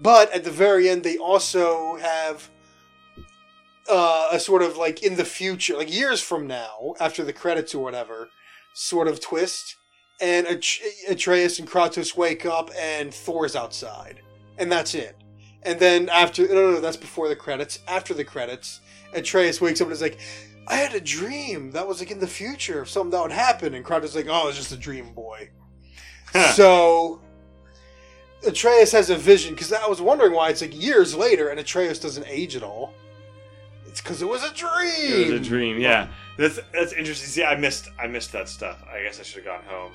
[0.00, 2.48] but at the very end, they also have
[3.90, 7.74] uh, a sort of like in the future, like years from now, after the credits
[7.74, 8.30] or whatever,
[8.72, 9.76] sort of twist.
[10.20, 14.20] And At- Atreus and Kratos wake up, and Thor's outside,
[14.58, 15.16] and that's it.
[15.64, 17.80] And then after, no, no, no, that's before the credits.
[17.88, 18.80] After the credits,
[19.12, 20.18] Atreus wakes up and is like,
[20.68, 23.74] "I had a dream that was like in the future of something that would happen."
[23.74, 25.50] And Kratos is like, "Oh, it's just a dream, boy."
[26.54, 27.20] so
[28.46, 31.98] Atreus has a vision because I was wondering why it's like years later and Atreus
[31.98, 32.92] doesn't age at all.
[33.94, 35.12] It's because it was a dream.
[35.12, 35.78] It was a dream.
[35.78, 37.28] Yeah, that's that's interesting.
[37.28, 38.82] See, I missed I missed that stuff.
[38.92, 39.92] I guess I should have gone home.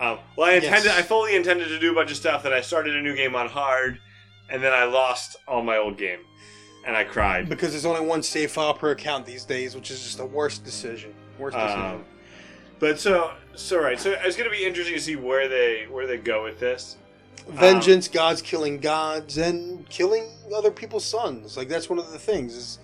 [0.00, 0.98] Um, well, I intended Yes.
[0.98, 2.42] I fully intended to do a bunch of stuff.
[2.42, 4.00] That I started a new game on hard,
[4.48, 6.20] and then I lost all my old game,
[6.86, 7.50] and I cried.
[7.50, 10.64] Because there's only one save file per account these days, which is just the worst
[10.64, 11.12] decision.
[11.38, 11.82] Worst decision.
[11.82, 12.04] Um,
[12.78, 14.00] but so so right.
[14.00, 16.96] So it's going to be interesting to see where they where they go with this.
[17.46, 21.58] Vengeance, gods killing gods, and killing other people's sons.
[21.58, 22.54] Like that's one of the things.
[22.54, 22.78] Is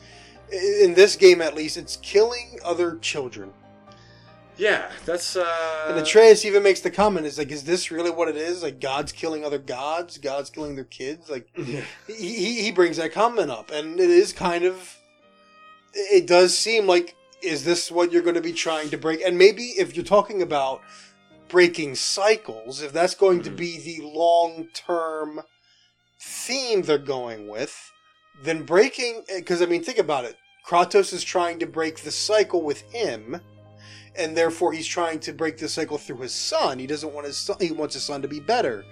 [0.52, 3.52] in this game at least, it's killing other children.
[4.56, 5.86] Yeah, that's uh.
[5.88, 8.62] And Atreus even makes the comment: "Is like, is this really what it is?
[8.62, 11.30] Like gods killing other gods, gods killing their kids?
[11.30, 14.96] Like he, he he brings that comment up, and it is kind of.
[15.94, 19.22] It does seem like is this what you're going to be trying to break?
[19.24, 20.82] And maybe if you're talking about
[21.48, 23.56] breaking cycles, if that's going to Mhm.
[23.56, 25.40] be the long term
[26.20, 27.90] theme they're going with,
[28.42, 30.36] then breaking because I mean think about it.
[30.66, 33.40] Kratos is trying to break the cycle with him,
[34.14, 36.78] and therefore he's trying to break the cycle through his son.
[36.78, 37.56] He doesn't want his son.
[37.60, 38.84] He wants his son to be better.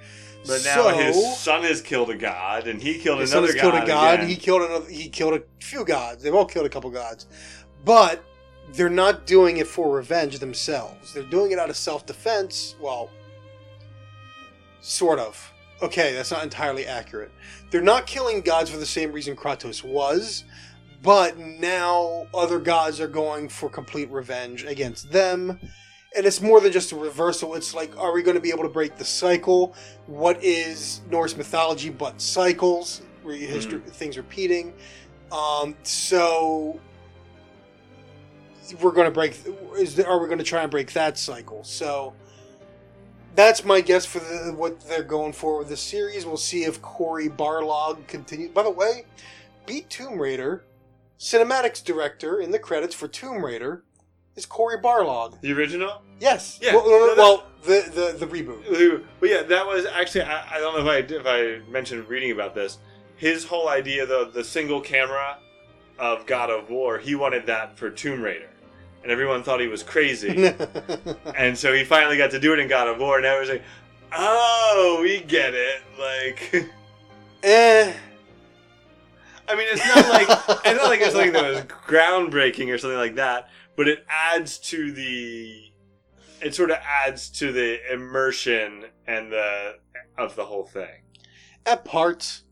[0.47, 3.53] But now So- his son has killed a god, and he killed his son another
[3.53, 4.15] has killed a god.
[4.21, 4.29] again.
[4.29, 4.91] He killed another.
[4.91, 6.23] He killed a few gods.
[6.23, 7.27] They've all killed a couple gods,
[7.85, 8.25] but
[8.73, 11.13] they're not doing it for revenge themselves.
[11.13, 12.77] They're doing it out of self-defense.
[12.81, 13.11] Well,
[14.81, 15.53] sort of.
[15.81, 17.31] Okay, that's not entirely accurate.
[17.71, 20.45] They're not killing gods for the same reason Kratos was,
[21.03, 25.61] but now other gods are going for complete revenge against them.
[26.17, 27.55] And it's more than just a reversal.
[27.55, 29.77] It's like, are we going to be able to break the cycle?
[30.07, 34.75] What is Norse mythology but cycles, where you history, things repeating?
[35.31, 36.81] Um, so
[38.81, 39.39] we're going to break.
[39.77, 41.63] Is there, are we going to try and break that cycle?
[41.63, 42.15] So
[43.39, 46.27] that's my guess for the, what they're going for with the series.
[46.27, 48.51] We'll see if Cory Barlog continues.
[48.51, 49.05] By the way,
[49.65, 50.65] beat Tomb Raider.
[51.21, 53.85] Cinematics director in the credits for Tomb Raider
[54.35, 55.41] is Cory Barlog.
[55.41, 56.03] the original.
[56.19, 56.59] Yes.
[56.61, 59.05] Yeah, Well, no, well the, the the reboot.
[59.21, 61.27] But yeah, that was actually I, I don't know if I if
[61.65, 62.79] I mentioned reading about this.
[63.17, 65.39] His whole idea, though, the single camera
[65.99, 68.51] of God of War, he wanted that for Tomb Raider,
[69.09, 70.29] and everyone thought he was crazy.
[71.35, 73.63] and so he finally got to do it in God of War, and everyone's like,
[74.13, 76.53] "Oh, we get it." Like,
[77.43, 77.95] eh.
[79.49, 80.29] I mean, it's not like
[80.67, 84.59] it's not like it's something that was groundbreaking or something like that, but it adds
[84.59, 85.73] to the
[86.43, 89.77] it sort of adds to the immersion and the
[90.19, 91.01] of the whole thing.
[91.65, 92.43] At parts.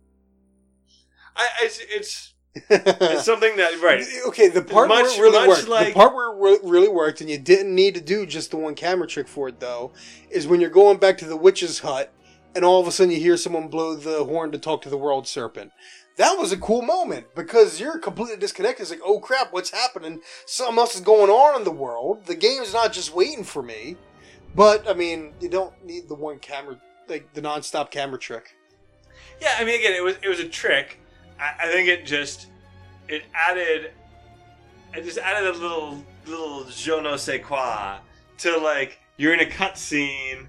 [1.39, 2.33] I, it's, it's
[2.71, 4.05] it's something that right.
[4.29, 7.29] Okay, the part where it really much worked, the part where it really worked, and
[7.31, 9.93] you didn't need to do just the one camera trick for it though,
[10.31, 12.13] is when you're going back to the witch's hut,
[12.55, 14.97] and all of a sudden you hear someone blow the horn to talk to the
[14.99, 15.73] world serpent.
[16.17, 18.83] that was a cool moment because you're completely disconnected.
[18.83, 20.21] It's like, oh crap, what's happening?
[20.47, 22.25] Something else is going on in the world.
[22.25, 23.97] The game's not just waiting for me.
[24.55, 28.57] But I mean, you don't need the one camera, like the non-stop camera trick.
[29.39, 30.99] Yeah, I mean, again, it was it was a trick.
[31.41, 32.49] I, I think it just
[33.09, 33.93] it added
[34.95, 37.99] it just added a little little je ne sais quoi
[38.39, 40.47] to like you're in a cutscene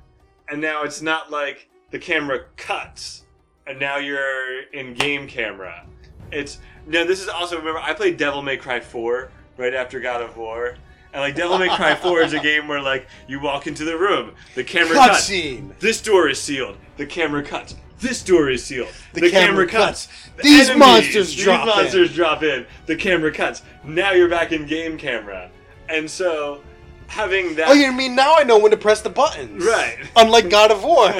[0.49, 3.23] and now it's not like the camera cuts
[3.65, 5.85] and now you're in game camera.
[6.31, 7.05] It's no.
[7.05, 10.77] This is also remember I played Devil May Cry four right after God of War.
[11.13, 13.97] And like Devil May Cry 4 is a game where like you walk into the
[13.97, 15.29] room, the camera cuts.
[15.29, 15.77] Cutscene.
[15.79, 16.77] This door is sealed.
[16.97, 17.75] The camera cuts.
[17.99, 18.93] This door is sealed.
[19.13, 20.07] The camera cuts.
[20.37, 21.67] The These monsters drop in.
[21.67, 21.83] These in.
[21.83, 22.65] monsters drop in.
[22.85, 23.63] The camera cuts.
[23.83, 25.49] Now you're back in game camera.
[25.89, 26.61] And so
[27.07, 29.65] having that Oh, you mean now I know when to press the buttons?
[29.65, 29.97] Right.
[30.15, 31.11] Unlike God of War.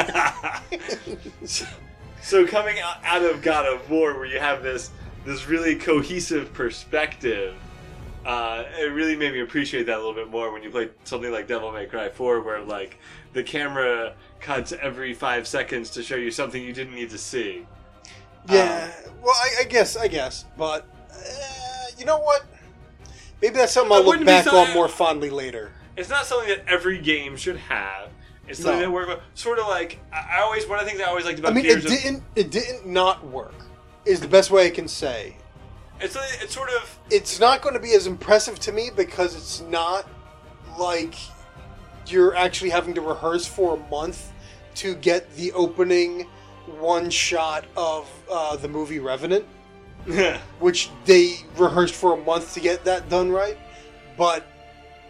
[1.46, 1.66] so,
[2.22, 4.92] so coming out, out of God of War, where you have this
[5.26, 7.56] this really cohesive perspective,
[8.26, 11.32] uh, it really made me appreciate that a little bit more when you play something
[11.32, 12.98] like Devil May Cry 4, where like
[13.34, 17.66] the camera cuts every five seconds to show you something you didn't need to see.
[18.50, 18.92] yeah.
[19.22, 21.18] well, I, I guess, I guess, but uh,
[21.98, 22.46] you know what?
[23.42, 25.72] Maybe that's something I'll look back on more fondly later.
[25.96, 28.10] It's not something that every game should have.
[28.48, 28.86] It's something No.
[28.86, 31.52] that works sort of like I always one of the things I always liked about.
[31.52, 32.24] I mean, Gears it didn't.
[32.36, 33.54] It didn't not work.
[34.06, 35.36] Is the best way I can say.
[36.00, 39.62] it's it's sort of It's not going to be as impressive to me because it's
[39.62, 40.08] not
[40.80, 41.16] like
[42.12, 44.32] you're actually having to rehearse for a month
[44.76, 46.28] to get the opening
[46.80, 49.46] one shot of uh, the movie Revenant.
[50.60, 53.58] which they rehearsed for a month to get that done right.
[54.18, 54.46] But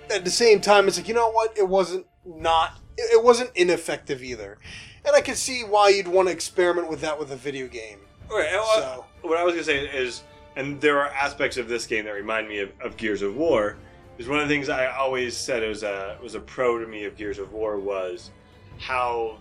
[0.10, 1.56] at the same time, it's like you know what?
[1.58, 2.80] It wasn't not.
[2.98, 4.58] It wasn't ineffective either,
[5.06, 8.00] and I can see why you'd want to experiment with that with a video game.
[8.30, 8.50] Right.
[8.76, 10.24] So- What I was gonna say is,
[10.56, 13.78] and there are aspects of this game that remind me of, of Gears of War.
[14.18, 17.06] Is one of the things I always said was a was a pro to me
[17.06, 18.32] of Gears of War was
[18.80, 19.38] how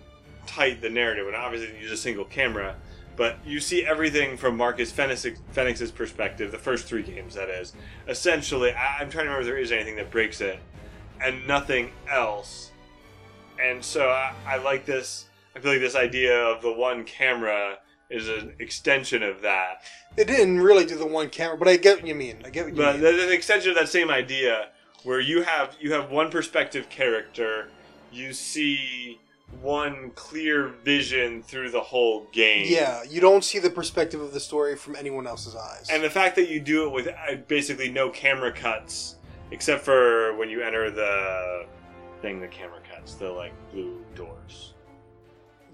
[0.47, 2.77] tight the narrative, and obviously you use a single camera,
[3.17, 6.53] but you see everything from Marcus Fenix's perspective.
[6.53, 7.73] The first three games, that is,
[8.07, 8.73] essentially.
[8.73, 10.59] I, I'm trying to remember if there is anything that breaks it,
[11.23, 12.71] and nothing else.
[13.63, 15.27] And so I, I like this.
[15.55, 17.79] I feel like this idea of the one camera
[18.11, 19.83] is an extension of that.
[20.17, 22.39] They didn't really do the one camera, but I get what you mean.
[22.45, 23.03] I get what you But mean.
[23.03, 24.69] there's an extension of that same idea
[25.05, 27.69] where you have you have one perspective character,
[28.13, 29.19] you see
[29.61, 32.67] one clear vision through the whole game.
[32.69, 35.87] yeah, you don't see the perspective of the story from anyone else's eyes.
[35.91, 39.17] And the fact that you do it with uh, basically no camera cuts,
[39.53, 41.67] except for when you enter the
[42.23, 44.73] thing, the camera cuts, the like blue doors.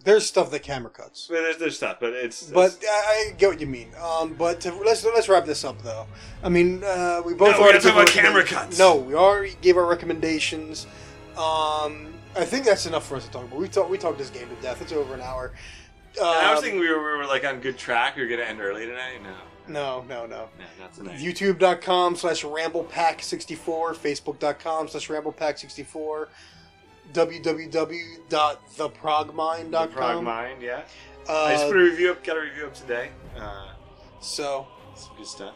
[0.03, 1.27] There's stuff that camera cuts.
[1.29, 3.91] But there's, there's stuff, but it's But it's- I, I get what you mean.
[4.03, 6.07] Um, but to, let's let's wrap this up though.
[6.43, 8.79] I mean, uh, we both No, already gotta talk gave our about camera cuts.
[8.79, 10.87] No, we already gave our recommendations.
[11.37, 13.59] Um, I think that's enough for us to talk about.
[13.59, 14.81] We talked we talked this game to death.
[14.83, 15.53] It's over an hour.
[16.23, 18.16] I was Um, thinking we were, we were like on good track.
[18.16, 19.20] We were gonna end early tonight.
[19.23, 20.27] No, no, no, no.
[20.27, 20.49] no,
[20.81, 21.19] not tonight.
[21.20, 26.27] YouTube.com slash RamblePack64, Facebook.com slash RamblePack64,
[27.12, 29.70] www.theprogmind.com.
[29.70, 30.82] the Prog Mind, yeah.
[31.28, 32.24] Uh, I just put a review up.
[32.24, 33.10] Got a review up today.
[33.36, 33.68] Uh,
[34.20, 34.66] so,
[34.97, 35.55] some good stuff.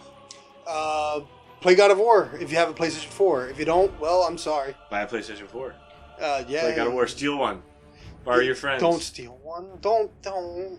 [0.67, 1.21] uh,
[1.61, 3.49] play God of War if you have a PlayStation 4.
[3.49, 4.75] If you don't, well, I'm sorry.
[4.91, 5.75] Buy a PlayStation 4.
[6.21, 6.61] Uh, yeah.
[6.63, 7.07] Play God of War.
[7.07, 7.63] Steal one.
[8.25, 8.81] Borrow your friends.
[8.81, 9.67] Don't steal one.
[9.81, 10.79] Don't, don't.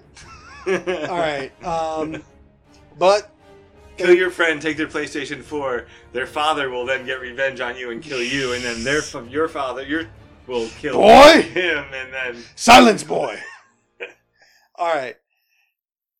[0.67, 1.51] All right.
[1.63, 2.23] Um,
[2.97, 3.31] but
[3.97, 4.61] Kill your friend.
[4.61, 5.87] Take their PlayStation 4.
[6.13, 9.47] Their father will then get revenge on you and kill you, and then their your
[9.47, 10.07] father your
[10.47, 11.41] will kill Boy!
[11.41, 13.39] him, and then silence, boy.
[14.75, 15.15] All right.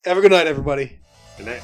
[0.05, 0.99] Have a good night, everybody.
[1.37, 1.61] good night.